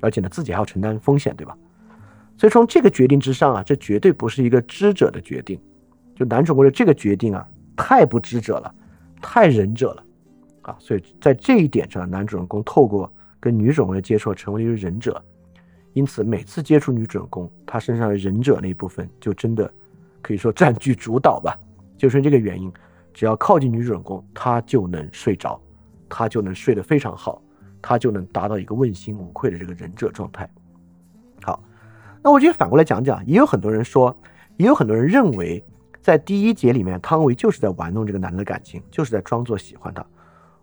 [0.00, 1.56] 而且呢，自己还要承担风险，对吧？
[2.36, 5.60] 所以从这个决定之上啊，这绝对不是一个知者的决定。
[6.14, 7.46] 就男主人公的这个决定啊，
[7.76, 8.74] 太不知者了，
[9.22, 10.04] 太仁者了
[10.62, 10.76] 啊！
[10.78, 13.10] 所以在这一点上，男主人公透过
[13.40, 15.22] 跟女主人公的接触，成为了一个仁者。
[15.94, 19.72] 因此，每次接触女主人公，他身上的仁者那一部分，就真的
[20.20, 21.58] 可以说占据主导吧。
[21.96, 22.72] 就是这个原因，
[23.14, 25.60] 只要靠近女主人公，他就能睡着，
[26.08, 27.40] 他就能睡得非常好。
[27.84, 30.48] 他就能达到一个问心无愧的这个忍者状态。
[31.42, 31.60] 好，
[32.22, 34.16] 那我觉得反过来讲讲，也有很多人说，
[34.56, 35.60] 也有很多人认为，
[36.02, 40.04] 在第一节里面，汤唯就是在玩弄这个男的感情，就是在装作喜欢他。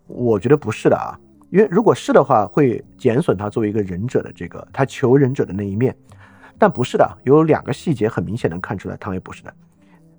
[0.06, 1.18] 我觉得不是的啊，
[1.48, 5.96] 因为如果是的话，会减损他作为一个忍者的这个他求忍者的那一面。
[6.58, 9.54] 但不是的，有两个细节很明显能看出来，汤唯不是的。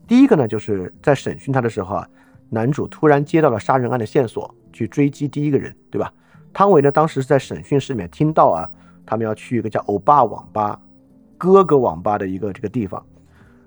[0.08, 2.10] 第一个呢，就是在审讯他的时候啊，
[2.50, 6.12] 男主突然接到了杀人案的线索，去追击第一个人，对吧？
[6.52, 8.68] 汤唯呢，当时是在审讯室里面听到啊，
[9.06, 10.82] 他们要去一个叫欧巴网吧、
[11.38, 13.06] 哥哥网吧的一个这个地方，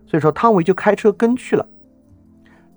[0.06, 1.66] 所以说汤唯就开车跟去了。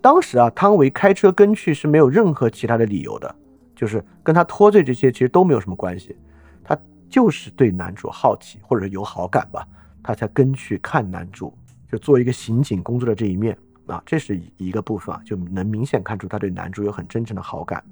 [0.01, 3.35] 当时啊，汤唯开车跟去是没有任何其他的理由的，
[3.75, 6.15] 就是跟他脱罪这些其实都没有什么关系，
[6.63, 6.77] 他
[7.09, 9.67] 就是对男主好奇或者有好感吧，
[10.03, 11.53] 他才跟去看男主，
[11.91, 13.57] 就做一个刑警工作的这一面
[13.87, 17.83] 啊，这是一个部分啊，就能明显看出他对男主有很真诚的好感。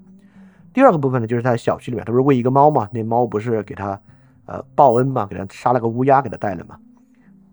[0.71, 2.88] 第二个部分呢，就是他在小区里面，他不是喂一个猫嘛？
[2.93, 3.99] 那猫不是给他，
[4.45, 5.25] 呃，报恩嘛？
[5.25, 6.77] 给他杀了个乌鸦给他带了嘛？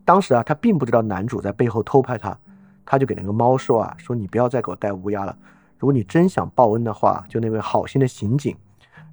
[0.05, 2.37] 当时啊，他并不知道男主在背后偷拍他，
[2.85, 5.37] 他就给那个猫说啊，说你不要再给我带乌鸦了。
[5.79, 8.57] 如果你真想报恩的话，就那位好心的刑警，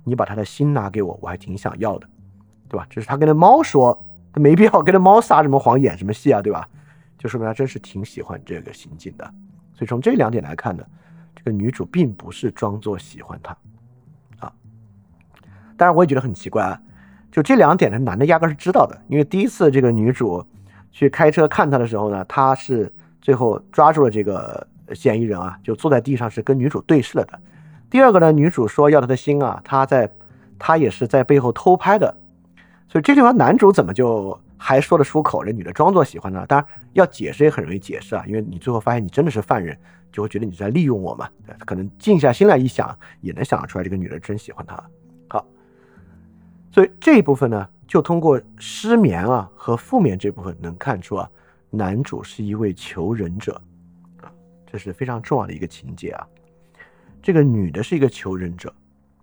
[0.04, 2.08] 你把他的心拿给我，我还挺想要的，
[2.68, 2.88] 对吧？
[2.90, 6.68] 这是他跟那猫说，他没必要跟那猫撒什么谎，演什么戏啊，对吧？
[7.18, 9.24] 就说明他真是挺喜欢这个刑警的。
[9.74, 10.84] 所以从这两点来看呢，
[11.36, 13.56] 这个女主并不是装作喜欢他
[14.40, 14.52] 啊。
[15.78, 16.82] 当然，我也觉得很奇怪啊，
[17.32, 20.44] 就这两点呢，男的压根是知道的，因为第一次这个女主。
[20.92, 27.40] 去开车看他的时候呢，他是最后抓住了这个嫌疑人啊，就坐在地上是跟女主对视了的。
[27.90, 30.12] 第二个呢，女主说要他的心啊，他在
[30.58, 32.16] 他也是在背后偷拍的，
[32.88, 35.44] 所以这地方男主怎么就还说得出口？
[35.46, 36.46] 这女的装作喜欢呢？
[36.48, 39.78] 当然要解释也很容易解释啊，因为你最后发现你真的是犯人，
[40.12, 41.30] 就会觉得你在利用我嘛。
[41.66, 44.76] 可能静下心来一想，也能想得出来这个女的真喜欢他。
[45.30, 45.46] 好，
[46.72, 47.68] 所以这一部分呢。
[47.90, 51.28] 就通过失眠啊和负面这部分能看出啊，
[51.72, 53.60] 男主是一位求人者
[54.22, 54.32] 啊，
[54.68, 56.28] 这是非常重要的一个情节啊。
[57.20, 58.72] 这个女的是一个求人者，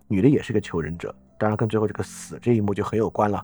[0.09, 3.41] 女的也是个求人者，当然跟最后这个死这一幕就很有关了。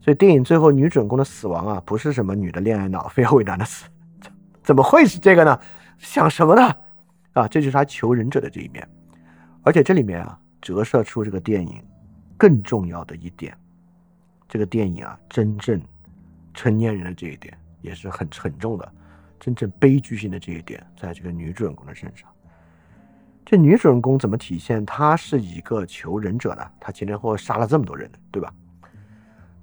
[0.00, 3.86] 所以电影最后女主人公的死亡啊，不是什么女的恋爱脑非要为男的死，
[4.62, 5.60] 怎么会是这个呢？
[5.98, 6.76] 想什么呢？
[7.32, 8.88] 啊，这就是他求人者的这一面。
[9.64, 11.82] 而且这里面啊，折射出这个电影
[12.38, 13.52] 更重要的一点。
[14.50, 15.80] 这个电影啊，真正
[16.52, 18.92] 成年人的这一点也是很沉重的，
[19.38, 22.28] 真正悲剧性的这一点，在这个女主人公的身上。
[23.46, 26.68] 这女主人公怎么体现她是一个求人者呢？
[26.80, 28.52] 她前前后后杀了这么多人，对吧？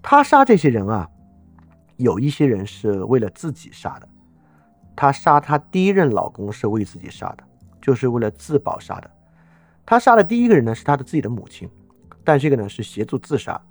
[0.02, 1.10] 她杀这些人啊，
[1.98, 4.08] 有一些人是为了自己杀的。
[4.96, 7.44] 她杀她第一任老公是为自己杀的，
[7.82, 9.12] 就是为了自保杀的。
[9.86, 11.70] 她杀的第一个人呢，是她的自己的母亲，
[12.24, 13.62] 但这个呢是协助自杀。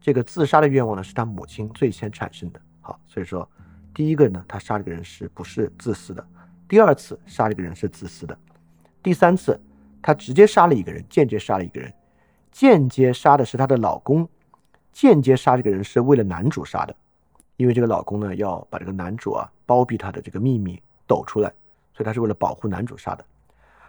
[0.00, 2.60] 这个自杀的愿望呢，是他母亲最先产生的。
[2.80, 3.46] 好，所以说，
[3.92, 6.26] 第一个呢，他杀这个人是不是自私的？
[6.66, 8.36] 第二次杀这个人是自私的。
[9.02, 9.60] 第三次，
[10.00, 11.92] 他直接杀了一个人，间接杀了一个人，
[12.50, 14.26] 间接杀的是他的老公，
[14.90, 16.96] 间接杀这个人是为了男主杀的，
[17.58, 21.52] 因为这个老公呢要把这个男主啊包庇他的这个秘密抖出来，
[21.92, 23.24] 所以他是为了保护男主杀的。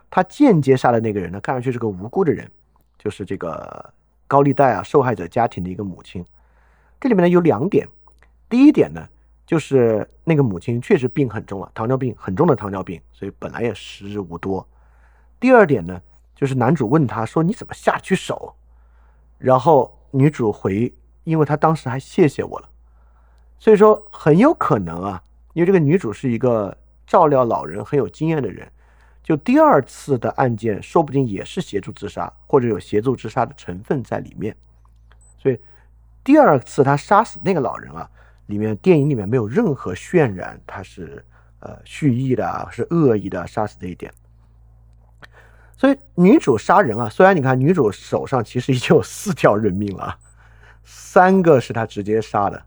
[0.10, 2.52] 他间接杀的那个人呢，看上去是个无辜的人，
[2.98, 3.94] 就是这个。
[4.32, 6.26] 高利贷啊，受害者家庭的一个母亲，
[7.02, 7.86] 这里面呢有两点。
[8.48, 9.06] 第一点呢，
[9.46, 14.66] 就是那个母亲确实病很重了，糖尿病很重的糖尿病，所以本来也时日无多。
[15.38, 16.02] 第二点呢，
[16.34, 18.56] 就是男主问他说：“你怎么下去手？”
[19.38, 20.94] 然后女主回
[21.26, 22.70] ：“因为他当时还谢谢我了。”
[23.60, 25.22] 所以说很有可能啊，
[25.52, 28.72] 因为这个女主是一个照料老人很有经验的人。
[29.32, 34.54] 就第二次的案件，说不定也是协助自杀，或者有协助自杀的成分在里面。
[35.38, 35.58] 所以
[36.22, 38.10] 第二次他杀死那个老人啊，
[38.48, 41.24] 里面电影里面没有任何渲染他是
[41.62, 44.14] 呃蓄意的，是恶意的杀死这一点。
[45.78, 50.14] 所以女主杀人啊，虽然你看女主手上其实已经有四条人命了，
[50.84, 52.62] 三个是她直接杀的，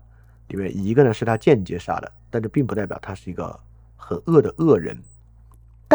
[0.48, 3.60] 里面一个呢是她间接杀的，但这并不代表她是一个
[3.96, 4.98] 很恶的恶人。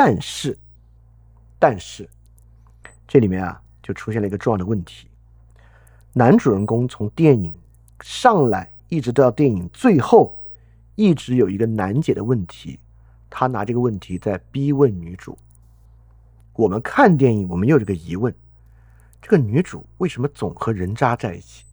[0.01, 0.57] 但是，
[1.59, 2.09] 但是，
[3.05, 5.09] 这里面啊，就出现了一个重要的问题。
[6.13, 7.53] 男主人公从电影
[7.99, 10.33] 上来一直到电影最后，
[10.95, 12.79] 一直有一个难解的问题，
[13.29, 15.37] 他拿这个问题在逼问女主。
[16.53, 18.33] 我们看电影，我们有这个疑问：
[19.21, 21.65] 这个女主为什么总和人渣在一起？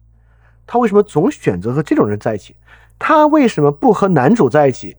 [0.65, 2.57] 她为什么总选择和这种人在一起？
[2.99, 4.97] 她为什么不和男主在一起？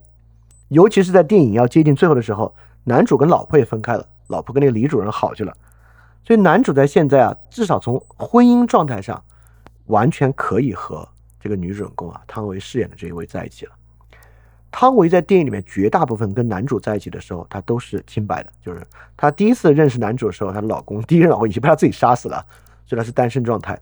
[0.68, 2.56] 尤其是在电影要接近最后的时候。
[2.88, 5.54] 男主跟老婆也分开了，老婆跟那个李主任好去了，
[6.24, 9.22] 所以男主在现在啊，至少从婚姻状态上，
[9.86, 11.06] 完全可以和
[11.38, 13.72] 这个女主人公啊汤唯饰演的这一位在一起了。
[14.70, 18.86] 汤唯在电影里面绝大部分跟男主在一起的时候，她都是清白的，就是
[19.16, 22.44] 她第一次认识男主的时候，她的老公第一任老公已经被她自己杀死了，
[22.86, 23.78] 所以她是单身状态。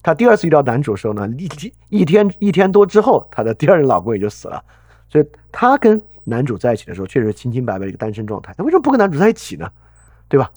[0.00, 1.48] 她第二次遇到男主的时候呢，一
[1.88, 4.64] 一天一天多之后，她的第二任老公也就死了，
[5.08, 6.00] 所以她跟。
[6.30, 8.52] 男主在一起的时候，确实是清清白白的一个单身状态。
[8.52, 9.72] 他为什么不跟男主在一起呢？
[10.28, 10.50] 对吧？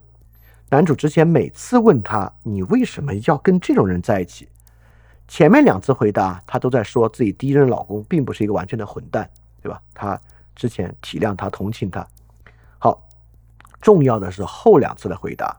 [0.70, 4.50] 男主之前每次问他：“你为什么要跟这种人在一起？”
[5.30, 9.30] 前面两次回答，他都在说自己第一任老公并不是一个完全的混蛋，
[9.62, 9.82] 对吧？
[9.94, 10.20] 他
[10.58, 12.06] 之前体谅他、同情他。
[12.78, 13.02] 好，
[13.80, 15.58] 重要的是后两次的回答。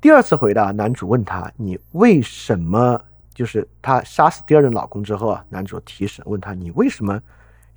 [0.00, 3.00] 第二次回答，男主问他：“你为什么？”
[3.34, 7.20] 就是她杀死第二任老公之后啊，男主提审问她：“你为什么？”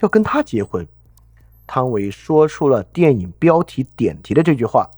[0.01, 0.86] 要跟他结婚，
[1.66, 4.89] 汤唯说出了电影标题点题的这句话，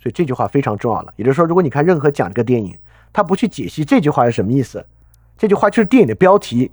[0.00, 1.12] 所以这句话非常重要了。
[1.16, 2.78] 也就是说，如果你看任何讲这个电影，
[3.12, 4.86] 他不去解析这句话是什么意思，
[5.36, 6.70] 这句话就是电影的标题，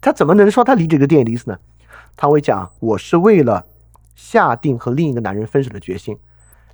[0.00, 1.58] 他怎么能说他理解这个电影的意思呢？
[2.16, 3.66] 汤唯讲我是为了
[4.14, 6.16] 下定和另一个男人分手的决心，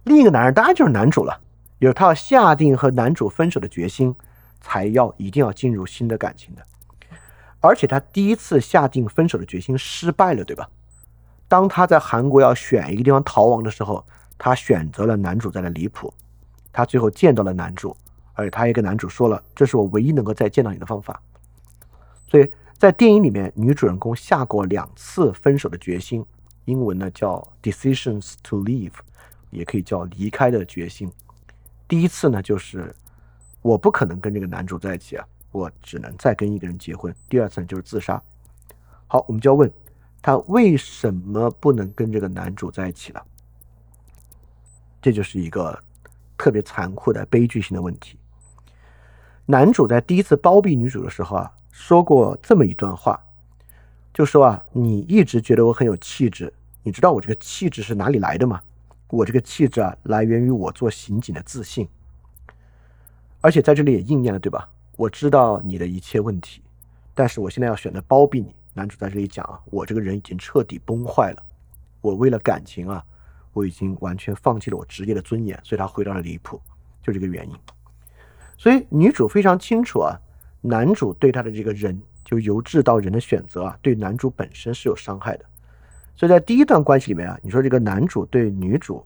[0.04, 1.40] 另一个男人当然就是男主了，
[1.78, 4.14] 有他要下定和男主分手的决心，
[4.60, 6.62] 才要一定要进入新的感情的。
[7.60, 10.68] 而且他第一次下定分手的决心失败了，对吧？
[11.48, 14.04] 当他在韩国要选一个地方逃亡的时候，
[14.36, 16.12] 他选择了男主在的离谱。
[16.70, 17.96] 他最后见到了男主，
[18.34, 21.20] 而且他也跟男主说了：“这是我唯一能够再见到你的方法。”
[22.28, 26.24] 所以在电影里面，女主人公下过两次分手的决心，
[26.66, 28.92] 英文呢叫 “decisions to leave”，
[29.50, 31.10] 也可以叫离开的决心。
[31.88, 32.94] 第一次呢就是
[33.62, 35.26] 我不可能跟这个男主在一起啊。
[35.50, 37.12] 我只能再跟一个人结婚。
[37.26, 38.22] 第二次就是自杀。
[39.06, 39.72] 好，我们就要问
[40.20, 43.26] 他为什么不能跟这个男主在一起了？
[45.00, 45.82] 这就是一个
[46.36, 48.18] 特别残酷的悲剧性的问题。
[49.46, 53.18] 男主在第一次包庇女主的时候啊，说过这么一段话，
[54.12, 56.52] 就说啊，你一直觉得我很有气质，
[56.82, 58.60] 你知道我这个气质是哪里来的吗？
[59.08, 61.88] 我这个气质啊，来源于我做刑警的自信。
[63.40, 64.68] 而且在这里也应验了，对吧？
[64.96, 66.60] 我知道你的一切问题，
[67.14, 68.52] 但是我现在要选择包庇你。
[68.74, 71.42] 男主在这里讲啊，我这个人已经彻底崩坏了，
[72.00, 73.04] 我为了感情啊，
[73.52, 76.60] 我已经完全放弃了我职业的尊严，所以他回到了离谱，
[77.00, 77.54] 就这个原因。
[78.56, 80.18] 所以女主非常清楚啊，
[80.60, 85.44] 男主对她的这个人，就由智到人的选择啊，对男主本身是有伤害的。
[86.16, 89.04] 所以在第一段关系里面啊，你说这个男主对女主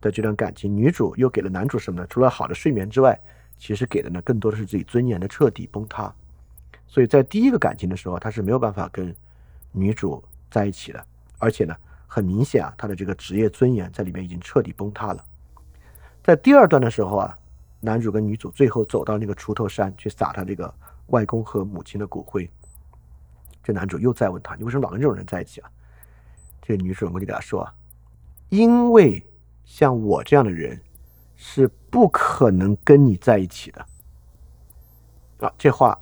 [0.00, 2.06] 的这段感情，女主又给了男主什么呢？
[2.08, 3.20] 除了好的睡眠之外。
[3.56, 6.12] 其实给的呢，更多的是自己尊严的彻底崩塌，
[6.86, 9.14] 所以在第一个感情的时候，他是没有办法跟
[9.72, 11.06] 女主在一起的，
[11.38, 11.74] 而且呢，
[12.06, 15.24] 很明显啊，他的这个职业尊严在里面已经彻底崩塌了。
[16.22, 17.38] 在第二段的时候啊，
[17.80, 20.72] 男主跟女主最后走到那个锄头山去撒他这个
[21.06, 22.50] 外公和母亲的骨灰，
[23.62, 25.70] 这男主又再问他：“你为什么老跟这种人在一起啊？”
[26.60, 27.74] 这个女主人公就给他说：“啊，
[28.50, 29.24] 因为
[29.64, 30.78] 像我这样的人。”
[31.46, 33.86] 是不可能跟你在一起的
[35.40, 35.52] 啊！
[35.58, 35.96] 这话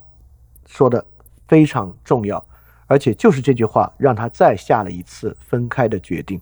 [0.66, 1.04] 说的
[1.48, 2.42] 非常重要，
[2.86, 6.40] 而且就是这句话让他再下了一次分开的决定，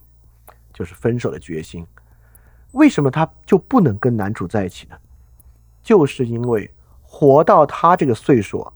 [0.71, 1.83] 就是分手的决心。
[2.73, 4.95] 为什么他就不能跟男主在一起呢？
[5.81, 6.71] 就是因为
[7.01, 8.71] 活到他这个岁数，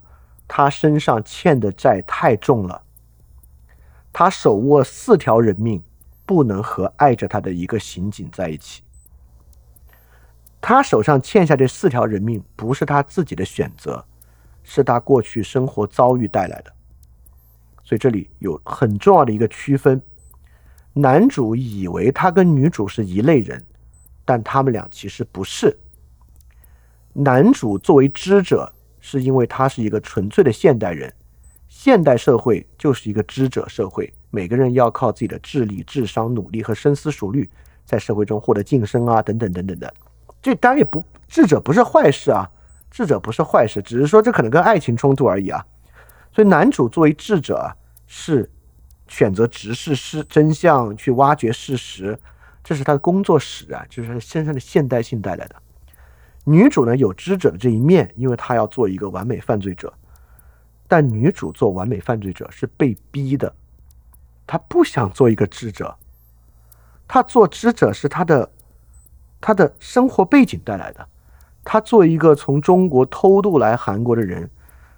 [0.47, 2.81] 他身上欠的债太重了，
[4.11, 5.83] 他手握四条人命，
[6.25, 8.81] 不能和爱着他的一个刑警在一起。
[10.67, 14.03] 他手上欠下这四条人命，不是他自己的选择，
[14.63, 16.73] 是他过去生活遭遇带来的。
[17.83, 20.01] 所以这里有很重要的一个区分：
[20.91, 23.63] 男主以为他跟女主是一类人，
[24.25, 25.77] 但他们俩其实不是。
[27.13, 31.13] 男主作为知者，是因为他是一个纯粹的现代人，
[31.67, 37.47] 现代社会就是一个知者社会，每个人要靠自己的智力、智商、努力和深思熟虑，
[37.85, 39.93] 在社会中获得晋升啊，等等等等的。
[40.45, 42.47] 这当然也不智者不是坏事啊，
[42.91, 45.65] 智者不是坏事，只是说这可能跟爱情冲突而已啊。
[46.31, 47.75] 所以男主作为智者
[48.05, 48.47] 是
[49.07, 52.15] 选择直视事真相，去挖掘事实，
[52.63, 55.55] 这是他的工作史啊，就是他身上的现代性带来的。
[56.43, 59.91] 女主呢有知者的这一面，因为她要做一个完美犯罪者，
[60.87, 63.51] 但女主做完美犯罪者是被逼的，
[64.45, 65.95] 她不想做一个智者，
[67.07, 68.51] 她做知者是她的。
[69.41, 71.07] 他的生活背景带来的，
[71.63, 74.49] 他作为一个从中国偷渡来韩国的人，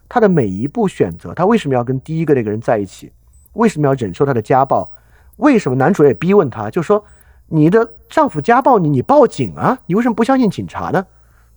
[0.08, 3.12] 他的每一步选择，他为什么要跟第一个那个人在一起？
[3.54, 4.90] 为什么要忍受他的家暴？
[5.38, 7.04] 为什么男主也逼问他，就说
[7.48, 9.78] 你的丈夫家暴你，你报警啊？
[9.86, 11.06] 你为什么不相信警察呢？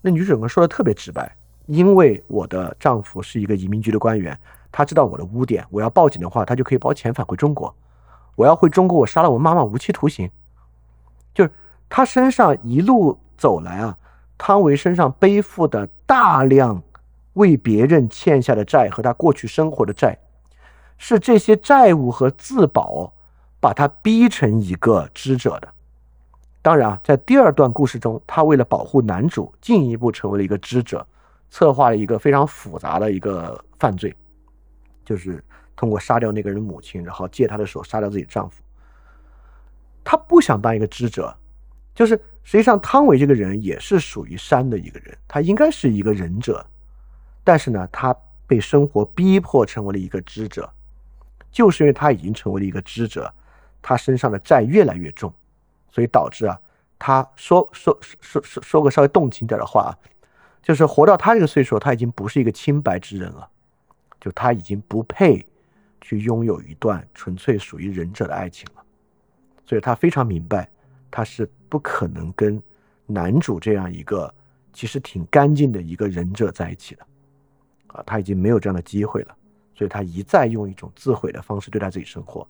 [0.01, 4.37] 那女主人公说的特别直白，因为我的丈夫是一个移民局的官员，
[4.73, 7.75] 他知道我的污点，我要报警的话，他就可以把我遣返回中国。
[8.37, 10.31] 我要回中国，我杀了我妈妈，无期徒刑，
[11.33, 11.51] 就是。
[11.91, 13.99] 他身上一路走来啊，
[14.39, 16.81] 汤唯身上背负的大量
[17.33, 20.17] 为别人欠下的债和他过去生活的债，
[20.97, 23.13] 是这些债务和自保
[23.59, 25.69] 把他逼成一个知者的。
[26.63, 31.05] 当然啊，在第二段故事中，他为了保护男主，进一步成为了一个知者，
[31.51, 34.15] 策划了一个非常复杂的一个犯罪，
[35.05, 35.43] 就是
[35.75, 38.63] 通过杀掉那个人母亲，然后借他的手杀掉自己丈夫。
[40.05, 41.37] 他不想当一个知者。
[41.95, 46.65] 就是实际上，汤唯这个人也是属于山的一个人，他应该是一个忍者，
[47.45, 48.15] 但是呢，他
[48.47, 50.71] 被生活逼迫成为了一个知者，
[51.51, 53.33] 就是因为他已经成为了一个知者，
[53.83, 55.33] 他身上的债越来越重，
[55.91, 56.59] 所以导致啊，
[56.99, 59.91] 他说说说说说个稍微动情点的话啊，
[60.63, 63.49] 就是活到他这个岁数，他已经不是一个清白之人了，
[64.21, 65.47] 就他已经不配
[66.01, 68.83] 去拥有一段纯粹属于忍者的爱情了。
[69.67, 70.69] 所以他非常明白，
[71.11, 72.63] 他是不可能跟
[73.07, 74.33] 男主这样一个
[74.73, 77.07] 其实挺干净的一个忍者在一起的，
[77.87, 79.37] 啊，他已经没有这样的机会了。
[79.75, 82.47] 所以他一再用一种自毁的方式对待自己生活。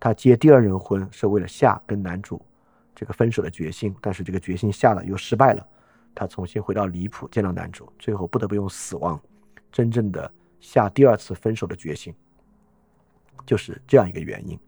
[0.00, 2.44] 他结第二任婚是为了下跟男主
[2.92, 5.64] 这个分手的决心，但是这个决心下了又失败了。
[6.12, 9.20] 他重新回到离谱见到男主，最后不得不用死亡，
[9.70, 12.12] 真正的下第二次分手的决心，
[13.46, 14.58] 就是这样一个原因。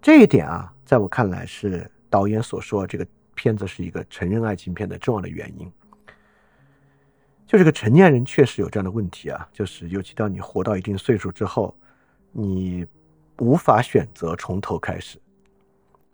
[0.00, 5.70] 这一点啊，在我看来是导演所说这个片子是一个成人爱情片的重要的原因。
[7.46, 11.74] 就这个成年人确实有这样的问题啊，就是尤其当你活到一定岁数之后，
[12.30, 12.86] 你
[13.38, 15.18] 无法选择从头开始，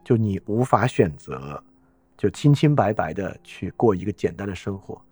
[0.05, 1.61] 就你无法选择
[2.17, 5.03] 就清清白白的去过一个简单的生活，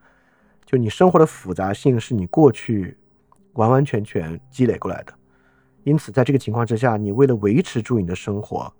[0.64, 2.96] 就你生活的复杂性是你过去
[3.54, 5.12] 完完全全积累过来的。
[5.82, 8.72] 因此，在这个情况之下，你为了维持住你的生活，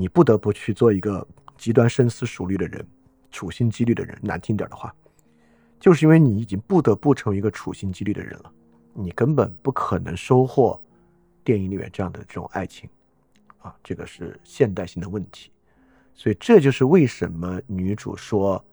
[0.00, 1.26] 你不得不去做一个
[1.56, 2.86] 极端深思熟虑的人，
[3.32, 4.16] 处心积虑的人。
[4.22, 4.94] 难听点的话，
[5.80, 8.52] 就是因为你已经不得不成为一个处心积虑的人了，
[8.94, 10.80] 你根本不可能收获
[11.42, 12.88] 电影里面这样的这种爱情，
[13.58, 15.50] 啊，这个是现代性的问题。
[16.14, 18.64] 所以这就是为什么女主说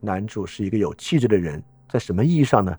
[0.00, 2.76] 男主是一个有气质的人，在什么意义上呢？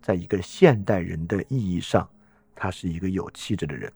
[0.00, 2.08] 在一个现代人的意义上。
[2.54, 3.92] 他是一个有气质的人，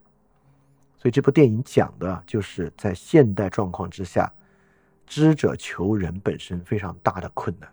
[0.99, 4.33] 所以这部电影讲的就是在现代状况之下，
[5.07, 7.69] 知者求人本身非常大的困难。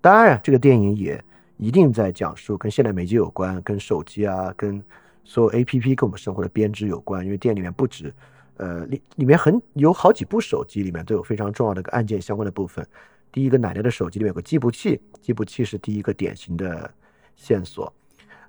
[0.00, 1.22] 当然，这个电影也
[1.56, 4.82] 一定在讲述跟现代媒介有关，跟手机啊，跟
[5.24, 7.24] 所有 A P P 跟我们生活的编织有关。
[7.24, 8.14] 因为电影里面不止，
[8.56, 12.86] 呃，里里面很有好几部手机里面都有非常重要的个按键相关的部分。
[13.32, 16.92] 第一个奶奶的手机里面有个计步器，计步器是第一个典型的
[17.36, 17.92] 线索。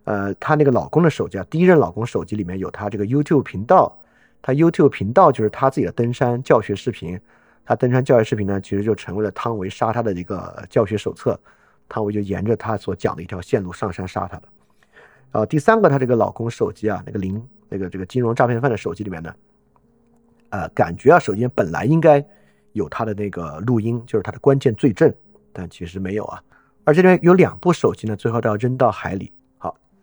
[0.03, 3.97] 呃，她那个老公的手机啊，第一任老公手机里面有她这个 YouTube 频道，
[4.41, 7.19] 她 YouTube 频道就是她自己的登山教学视频，
[7.65, 11.39] 她登山教学视频呢，其实就成为了汤唯杀她的一个教学手册，
[11.87, 14.43] 汤唯就沿着她所讲的一条线路上山杀她的。
[15.31, 19.33] 然后第三个，她这个老公手机啊，那个零那个这个金融诈骗犯的手机里面呢，
[20.49, 22.25] 呃，感觉啊，手机本来应该
[22.73, 25.13] 有他的那个录音，就是他的关键罪证，
[25.53, 26.41] 但其实没有啊。
[26.83, 29.31] 而这边有两部手机呢，最后都要扔到海里。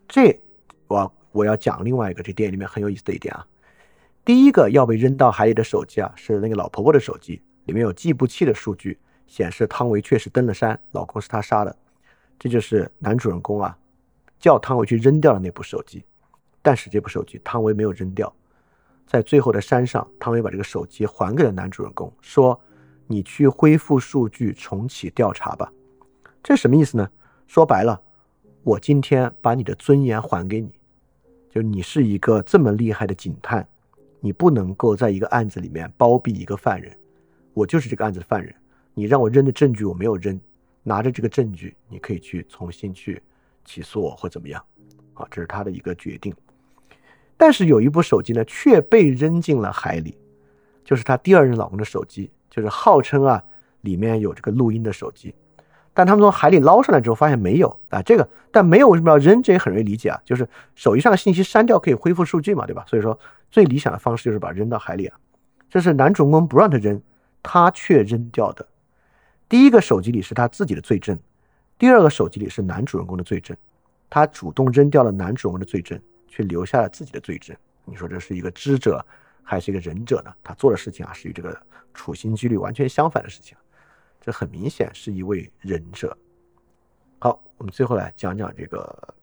[0.08, 0.40] 这
[0.86, 3.46] 我我要讲另外一个，这电影里面很有意思的一点啊。
[4.24, 11.76] 第一个要被扔到海里的手机啊，是那个老婆婆的手机，里面有计步器的数据，显示汤唯确实登了山，老公是她杀的。
[12.38, 13.76] 这就是男主人公啊，
[14.38, 16.02] 叫汤唯去扔掉的那部手机。
[16.62, 18.34] 但是这部手机汤唯没有扔掉，
[19.06, 22.58] 在最后的山上，汤唯把这个手机还给了男主人公，说
[23.06, 25.70] ：“你去恢复数据，重启调查吧。”
[26.42, 27.08] 这什么意思呢？
[27.46, 28.00] 说白了。
[28.62, 30.70] 我今天把你的尊严还给你，
[31.48, 33.66] 就你是一个这么厉害的警探，
[34.20, 36.94] 你不能够在一个案子里面包庇一个犯人。
[37.54, 38.54] 我就是这个案子的犯人，
[38.94, 40.38] 你让我扔的证据我没有扔，
[40.82, 43.22] 拿着这个证据，你可以去重新去
[43.64, 44.62] 起诉我或怎么样，
[45.14, 46.34] 啊，这是他的一个决定。
[47.36, 50.18] 但是有一部手机呢，却被扔进了海里，
[50.84, 53.42] 就是他第二任老公的手机，就是号称啊
[53.80, 55.34] 里面有这个录音的手机。
[55.98, 59.42] 但他们从海里捞上来之后，发现没有啊，这个但没有为什么要扔？
[59.42, 62.84] 这也很容易理解啊，就是手机上的信息删掉可以恢复数据嘛，对吧？
[62.86, 63.18] 所以说
[63.50, 65.18] 最理想的方式就是把扔到海里啊。
[65.68, 67.02] 这是男主人公不让他扔，
[67.42, 68.64] 他却扔掉的。
[69.48, 71.18] 第一个手机里是他自己的罪证，
[71.76, 73.56] 第二个手机里是男主人公的罪证。
[74.08, 77.56] 他主动扔掉了男主人公的罪证，却留下了自己的罪证。
[77.84, 79.04] 你说这是一个知者
[79.42, 80.32] 还是一个忍者呢？
[80.44, 81.60] 他做的事情啊，是与这个
[81.92, 83.58] 处心积虑完全相反的事情。
[84.28, 86.14] 这很明显是一位忍者。
[87.18, 89.14] 好，我们最后来讲讲这个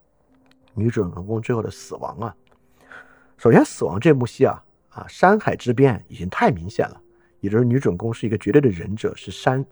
[0.73, 2.35] 女主人公最后的死亡啊。
[3.37, 6.99] 首先，死亡这幕戏啊，啊，山海之变已经太明显了，
[7.39, 9.63] 也就是女主人公是一个绝对的忍者，是山。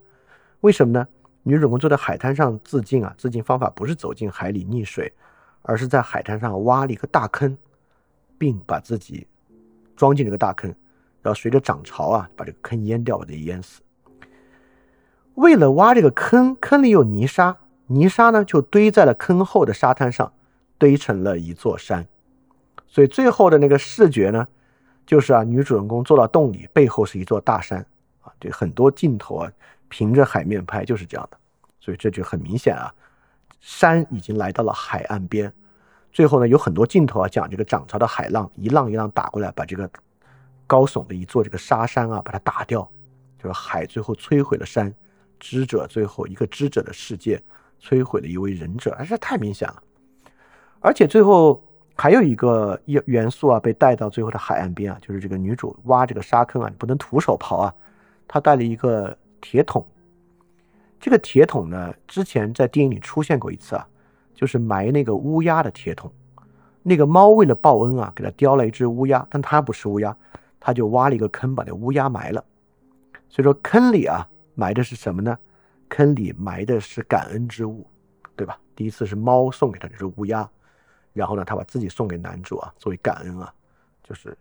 [0.61, 1.07] 为什么呢？
[1.41, 5.11] 女主人公坐在海滩上自尽啊，自尽方法不是走进海里溺水，
[5.63, 7.57] 而是在海滩上挖了一个大坑，
[8.37, 9.25] 并把自己
[9.95, 10.69] 装进这个大坑，
[11.23, 13.81] 然后随着涨潮啊，把这个坑淹掉，把自己淹死。
[15.35, 17.57] 为了挖这个坑，坑里有泥沙，
[17.87, 20.31] 泥沙呢就堆在了坑后的沙滩上，
[20.77, 22.07] 堆成了一座山。
[22.87, 24.47] 所以最后的那个视觉呢，
[25.05, 27.83] 就是啊，女主人公坐到洞里，背后是一座大山
[28.21, 28.31] 啊。
[28.39, 29.51] 这很多镜头啊，
[29.89, 31.37] 平着海面拍就是这样的。
[31.79, 32.93] 所以这就很明显啊，
[33.59, 35.51] 山已经来到了海岸边。
[36.11, 39.89] 最后呢，有很多镜头啊，讲这个涨潮的海浪一浪一浪打过来，把这个
[40.67, 42.87] 高耸的一座这个沙山啊，把它打掉，
[43.41, 44.93] 就是海最后摧毁了山。
[45.43, 47.41] 知者最后一个知者的世界
[47.81, 49.83] 摧毁了一位忍者，哎，这太明显了。
[50.79, 51.61] 而且最后
[51.95, 57.75] 还有一个元元素啊，被带到最后的海岸边啊，就是这个女主挖这个沙坑啊，你不能徒手刨啊，
[58.25, 59.85] 她带了一个铁桶。
[60.97, 63.85] 这个铁桶呢，之前在电影里出现过一次啊，
[64.33, 66.09] 就是埋那个乌鸦的铁桶。
[66.81, 70.15] 那个猫为了报恩啊，给他叼了一只乌鸦，但它不是乌鸦，
[70.57, 72.43] 他就挖了一个坑，把那乌鸦埋了。
[73.27, 74.25] 所以说坑里啊
[74.55, 75.37] 埋的是什么呢？
[75.89, 77.85] 坑里埋的是感恩之物，
[78.35, 78.59] 对吧？
[78.75, 80.49] 第一次是猫送给他这只乌鸦。
[81.13, 83.53] 然后呢，他把自己送给男主啊，作为感恩啊，
[84.03, 84.35] 就是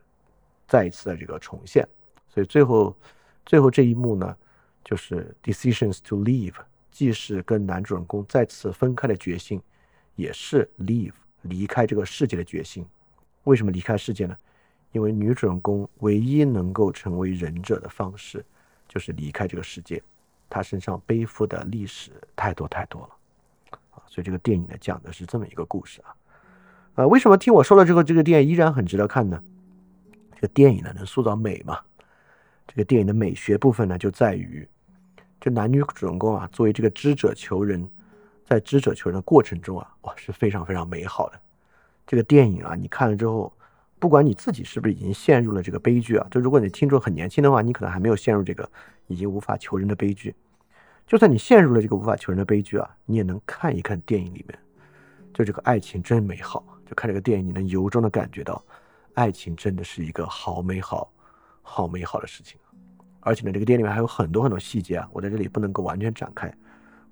[0.67, 1.87] 再一次的这个重现。
[2.29, 2.97] 所以最后，
[3.45, 4.35] 最后这一幕呢，
[4.83, 6.55] 就是 decisions to leave，
[6.91, 9.61] 既是跟男主人公再次分开的决心，
[10.15, 12.87] 也是 leave 离开这个世界的决心。
[13.45, 14.35] 为什么离开世界呢？
[14.93, 18.43] 因为女主人公唯一能够成为忍者的方式，
[18.93, 20.03] 就是离开这个世界。
[20.51, 23.09] 他身上背负的历史太多太多了
[23.93, 24.05] 啊！
[24.07, 26.15] 所以这个电影呢，讲的是这么一个故事啊。
[26.97, 29.43] 呃，为什么听我说了之后这个电影依然很值得看呢？
[30.35, 31.81] 这个电影呢能塑造美嘛？
[32.67, 34.69] 这个电影的美学部分呢就在于，
[35.41, 37.89] 这男女主人公啊作为这个知者求人，
[38.45, 41.41] 在知者求人的过程中啊，哇是非常非常美好的。
[42.07, 43.51] 这个电影啊你看了之后，
[44.03, 48.69] 不管你自己是不是已经陷入了这个悲剧啊，就如果你听众很年轻的话，你可能还没有陷入这个
[49.07, 50.35] 已经无法求人的悲剧。
[51.07, 54.59] 就算你陷入了这个无法求人的悲剧啊，你也能看一看电影里面，
[55.33, 56.65] 就这个爱情真美好。
[56.85, 58.61] 就看这个电影，你能由衷的感觉到，
[59.15, 61.13] 爱情真的是一个好美好、
[61.63, 62.59] 好美好的事情。
[63.21, 66.53] 而且呢，这个电影里面还有很多很多细节啊，我在这里不能够完全展开。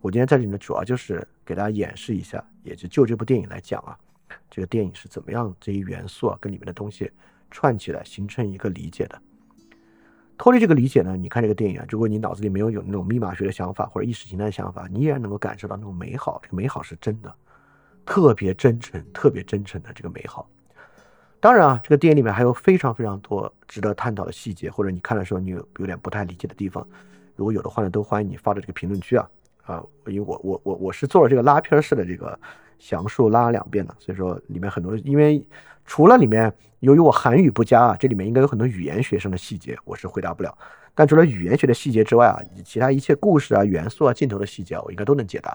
[0.01, 3.97] 我今天在这里呢，主要就是给大家演示一下，也就就这部电影来讲啊，
[4.51, 7.11] 这个电影是怎么样这些元素啊跟里面的东西
[7.51, 9.21] 串起来形成一个理解的。
[10.39, 17.35] 脱离这个理解呢，你看这个电影啊，如果你脑子里没有有那种密码学的想法或者意识形态的想法，你依然能够感受到那种美好，这个美好是真的。
[18.07, 20.49] 特别真诚、特别真诚的这个美好。
[21.39, 26.87] 当然啊，这个电影里面还有非常非常多值得探讨的细节，或者你看的时候你有有点不太理解的地方。
[27.37, 29.31] 如果有的话呢，都欢迎你发到这个评论区啊
[29.65, 29.85] 啊！
[30.07, 32.39] 因为我我我我是做了这个拉片式的这个
[32.81, 35.47] 详述，拉了两遍了，所以说里面很多，因为
[35.85, 40.59] 除了里面由于我韩语不佳啊，这里面应该有很多语言学生的细节，我是回答不了。
[40.95, 45.51] 但除了语言学的细节之外啊，其他一切故事啊、元素啊、镜头的细节啊，我应该都能解答。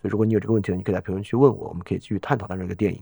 [0.00, 3.00] 所以，如果你有这个问题呢，你可以在评论区问我，我们可以继续探讨到这个电影。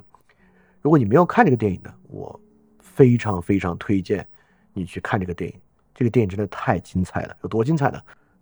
[0.81, 2.41] 如果你没有看这个电影呢，我
[2.81, 4.27] 非常非常推荐
[4.73, 5.57] 你去看这个电影。
[5.95, 8.01] 这个电影真的太精彩了，有多精彩呢？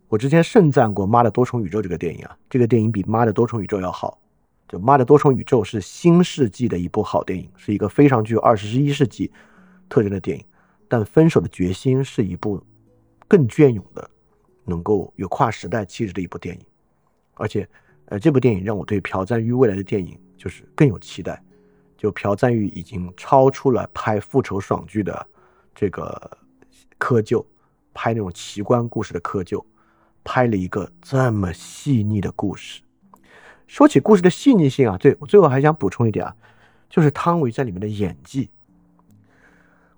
[0.08, 4.18] 我之前盛赞过《妈的多重宇宙》这个电影啊，这个电影比《妈的多重宇宙》要好。
[4.68, 9.30] 就《妈的多重宇宙》是新世纪的一部好电影，是一个非常具有二十一世纪
[9.88, 10.44] 特征的电影。
[10.88, 12.62] 但《分手的决心》是一部
[13.26, 14.10] 更隽永的、
[14.64, 16.62] 能够有跨时代气质的一部电影，
[17.34, 17.68] 而且。
[18.08, 21.42] 呃，这部电影让我对朴赞郁未来的电影就是更有期待。
[21.96, 25.26] 就朴赞郁已经超出了拍复仇爽剧的
[25.74, 26.38] 这个
[26.98, 27.42] 窠臼，
[27.94, 29.64] 拍那种奇观故事的窠臼，
[30.22, 32.82] 拍了一个这么细腻的故事。
[33.66, 36.34] 说起故事的细腻性啊，对我最后还想补充一点啊，
[36.88, 38.50] 就是汤唯在里面的演技，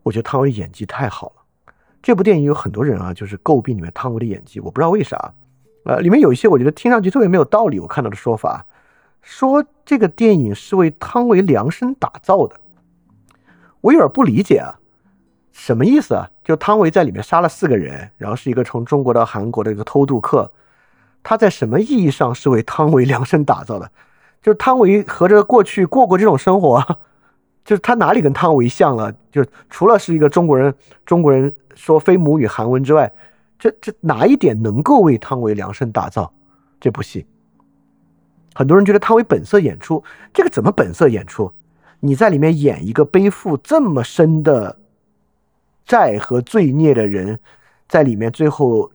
[0.03, 1.43] 我觉得汤唯演技太好了。
[2.03, 5.35] 这部电影有很多人啊，就是诟病里面汤唯的演技，我不知道为啥。
[5.85, 7.79] 呃，里面有一些我觉得听上去特别没有道理。
[7.81, 8.67] 我看到的说法，
[9.23, 12.61] 说这个电影是为汤唯量身打造的，
[13.81, 14.79] 我有点不理解啊，
[15.53, 16.31] 什么意思啊？
[16.45, 20.53] 就汤唯在里面杀了四个人，然后是一个从中国到韩国的一个偷渡客，
[21.29, 23.91] 他在什么意义上是为汤唯量身打造的？
[24.41, 26.81] 就是汤唯和着过去过过这种生活，
[27.65, 29.13] 就是他哪里跟汤唯像了？
[29.33, 30.73] 就是除了是一个中国人，
[31.05, 33.13] 中国人说非母语韩文之外。
[33.59, 36.33] 这这哪一点能够为汤唯量身打造
[36.79, 37.27] 这部戏？
[38.55, 41.53] 很多人觉得汤唯本色演出，这个怎么本色演出？
[41.99, 44.79] 你在里面演一个背负这么深的
[45.85, 47.41] 债和罪孽的人，
[47.89, 48.93] 在里面最后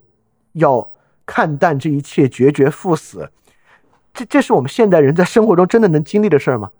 [0.53, 0.91] 要
[1.26, 3.30] 看淡这一切，决绝赴死，
[4.13, 6.72] 这这是我们现代人在生活中真的能经历的事儿吗？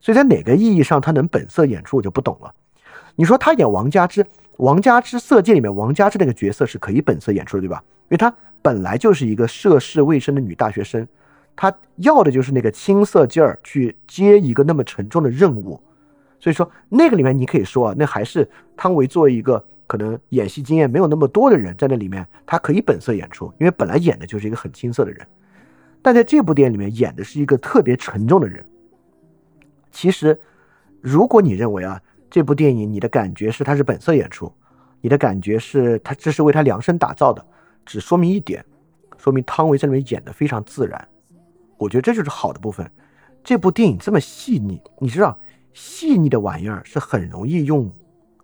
[0.00, 2.54] 所以在哪个意义上他能本色演出，我就不懂了。
[3.16, 4.24] 你说他演王佳芝？
[4.58, 7.82] 王佳芝《色戒》里面，王佳芝那个角色是可以本色演出的，对吧？
[8.04, 11.06] 因为她本来就是一个涉世未深的女大学生，
[11.54, 15.80] 她要的就是那个青涩劲儿去接一个那么沉重的任务。
[16.40, 25.26] 所以说，那个里面你可以说啊，那还是汤唯作为一个可能演戏经验没有那么多的人，在那里面他可以本色演出，因为本来演的就是一个很青涩的人。
[26.00, 28.64] 但在这部电影里面演的是一个特别沉重的人。
[29.90, 30.40] 其实，
[31.00, 32.00] 如果你认为啊。
[32.30, 34.52] 这部电影，你的感觉是他是本色演出，
[35.00, 37.42] 你的感觉是他这是为他量身打造的，
[37.86, 38.62] 只说明一点，
[39.16, 41.08] 说明汤唯在里面演的非常自然。
[41.78, 42.86] 我觉得这就是好的部分。
[43.42, 45.38] 这部电影这么细腻，你知道，
[45.72, 47.90] 细腻的玩意儿是很容易用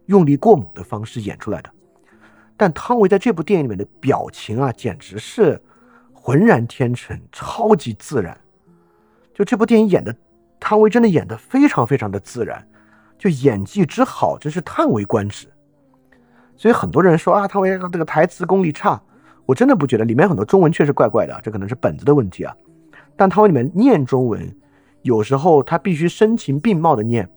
[0.07, 1.71] 用力过猛的方式演出来的。
[2.57, 5.61] 但汤唯在这部电影里面的表情啊，简直是
[6.13, 8.39] 浑然天成，超级自然。
[9.35, 10.15] 就这部电影演的，
[10.61, 12.65] 汤唯真的演的非常非常的自然，
[13.19, 15.49] 就演技之好，真是叹为观止。
[16.57, 19.03] 所以很多人说啊，汤唯这个台词功力差，
[19.45, 22.55] 我真的不觉得，里面很多中文确实怪怪的，这可能是本子的问题啊。
[23.17, 24.57] 但汤唯里面念中文，
[25.03, 27.29] 有时候他必须声情并茂的念，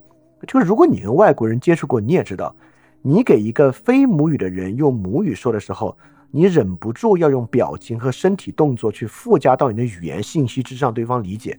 [0.45, 2.55] 就是如果你跟外国人接触过，你也知道。
[3.03, 5.97] 你给一个非母语的人用母语说的时候，
[6.29, 11.57] 你忍不住要用表情和身体动作去附加到你的语言信息之上，对方理解。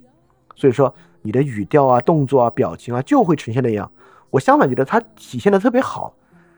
[0.55, 3.91] 所以说，你的语调啊、动作啊、表情啊，就会呈现那样。
[4.29, 6.15] 我相反觉得它体现的特别好，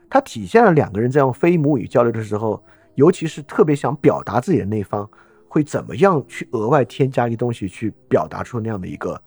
[0.09, 2.61] 它体现了两个人在用非母语交流的时候，
[2.95, 5.09] 尤其是特别想表达自己的那方，
[5.47, 9.21] 会怎么样去额外添加一东西去表达出那样的一个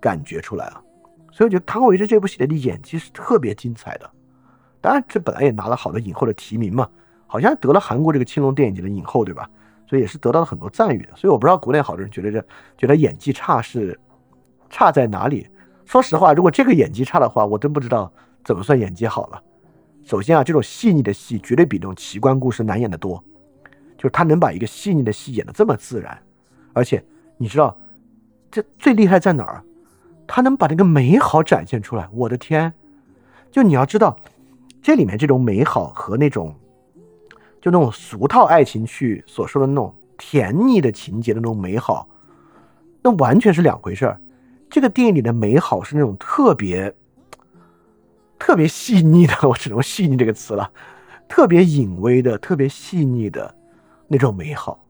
[0.00, 0.80] 感觉出来啊。
[1.36, 4.10] 所以我觉得汤唯在这部戏里的演技是特别精彩的。
[4.80, 6.88] 当然，这本来也拿了好多影后的提名嘛，
[7.26, 9.46] 好像得了韩国这个青龙电影节的影后，对吧？
[9.86, 11.14] 所以也是得到了很多赞誉的。
[11.14, 12.42] 所以我不知道国内好多人觉得这
[12.78, 14.00] 觉得演技差是
[14.70, 15.46] 差在哪里。
[15.84, 18.10] 说实话，如果这个演技差的话，我真不知道
[18.42, 19.42] 怎么算演技好了。
[20.06, 23.22] 首先啊，这种细腻的戏绝对比那种奇观故事难演的多，
[23.98, 26.18] 就是他能把一个细腻的戏演得这么自然，
[26.72, 27.04] 而且
[27.36, 27.78] 你知道
[28.50, 29.62] 这最厉害在哪儿？
[30.26, 32.08] 他能把那个美好展现出来。
[32.12, 32.72] 我的天，
[33.50, 34.16] 就你要知道。
[34.82, 36.54] 这里面这种美好和那种，
[37.60, 42.08] 就那种俗套爱情剧所说的那种甜腻的情节的那种美好，
[43.02, 44.20] 那完全是两回事儿。
[44.70, 46.94] 这个电影里的美好是那种特别、
[48.38, 50.70] 特别细腻的， 我只能“细腻”这个词了，
[51.28, 53.52] 特别隐微的、特别细腻的
[54.06, 54.86] 那种美好。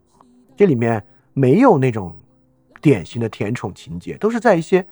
[0.57, 2.14] 这里面没有那种
[2.82, 4.87] 典型的甜宠情节，都是在一些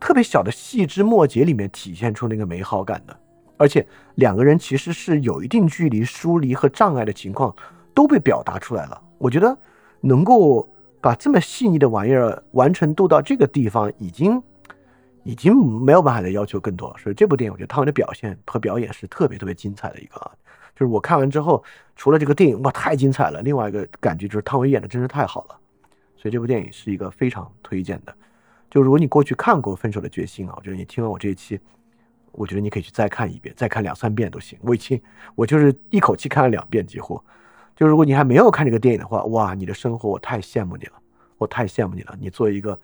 [0.00, 3.16] 特别小的细枝末节里面体现出那个美好感的。
[3.56, 7.54] 而且两个人其实是有一定距离疏离和障碍的情况
[7.92, 9.00] 都被表达出来了。
[9.18, 9.56] 我觉得
[10.00, 10.66] 能够
[10.98, 14.42] 把这么细腻的玩意儿完成度到这个地方，已经
[15.24, 16.96] 已经没有办法再要求更多了。
[16.98, 20.30] 所以这部电影，我觉得汤唯的表现和表演是特别特别精彩的一个啊。
[20.74, 21.62] 就是我看完之后，
[21.94, 25.56] 除了这个电影哇太精彩了，另外一个感觉就是汤唯演的真是太好了。
[26.16, 28.14] 所以这部电影是一个非常推荐的。
[28.70, 31.60] 就如果你过去看过《分手的决心》啊，我觉得你听完我这一期。
[32.32, 34.56] 我觉得你可以去再看一遍，再看两三遍都行。
[34.62, 35.02] 我已经，
[35.34, 37.20] 我就是一口气看了两遍，几乎。
[37.74, 40.92] 就如果你还没有看这个电影的话，哇，你的生活我太羡慕你了，
[41.38, 42.16] 我太羡慕你了。
[42.20, 42.78] 你作为一个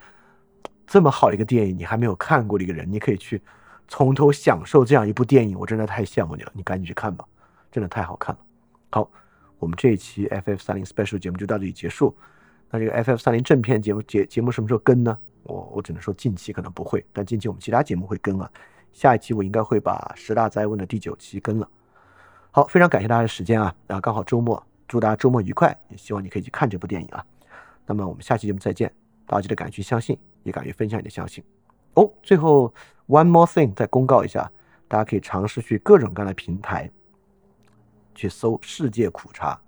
[0.84, 3.40] 这么好的一个电影，你还没有看过的一个人，你可以去
[3.86, 6.50] 从头享受这样一部电影，我真的太羡慕你了。
[6.52, 7.24] 你赶紧去看吧，
[7.70, 8.40] 真的太好看了。
[8.90, 9.08] 好，
[9.60, 12.16] 我们这一期 FF 三零 Special 节目就到这里结束。
[12.70, 15.16] 那这个 FF 三零正片节目节节目什么时候更呢？
[15.46, 18.50] 我我只能说近期可能不会，但近期我们其他节目会更啊。
[18.92, 21.68] 下一期我应该会把十大灾问的第九期更了。
[22.50, 27.22] 好，非常感谢大家的时间啊，然后刚好周末，祝大家周末愉快，也希望你可以去看这部电影啊。
[27.84, 28.90] 那么我们下期节目再见，
[29.26, 31.44] 大家记得敢于去相信，也敢于分享你的相信。
[31.92, 32.72] 哦，最后
[33.06, 34.50] one more thing 再公告一下，
[34.88, 36.90] 大家可以尝试去各种各样的平台
[38.14, 39.60] 去搜“世界苦茶”，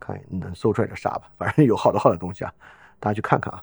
[0.00, 2.52] 看能搜出来点啥吧，反正有好多好多东西啊，
[2.98, 3.62] 大家去看看啊。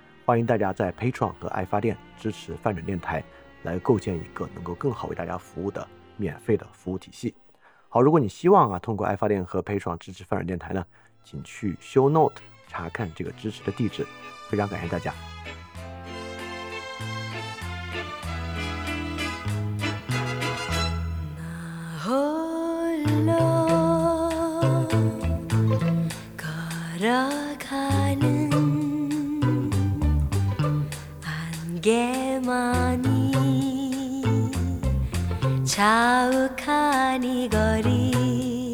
[0.31, 3.21] 欢迎大家在 Patreon 和爱发电支持泛转电台，
[3.63, 5.85] 来构建一个能够更好为大家服务的
[6.15, 7.35] 免费的服务体系。
[7.89, 10.85] 好，如果你希望啊通过爱发电和 Patreon 支持泛转电台呢，
[11.25, 12.35] 请去 Show Note
[12.69, 14.07] 查看这个支持的地址。
[14.47, 15.13] 非常感谢大家。
[31.81, 33.31] 개만이
[35.65, 38.71] 자욱하니 거리.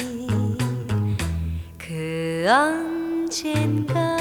[1.78, 4.18] 그 언젠가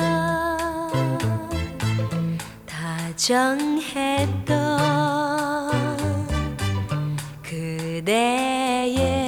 [2.65, 3.67] 다정했던
[7.43, 9.27] 그대의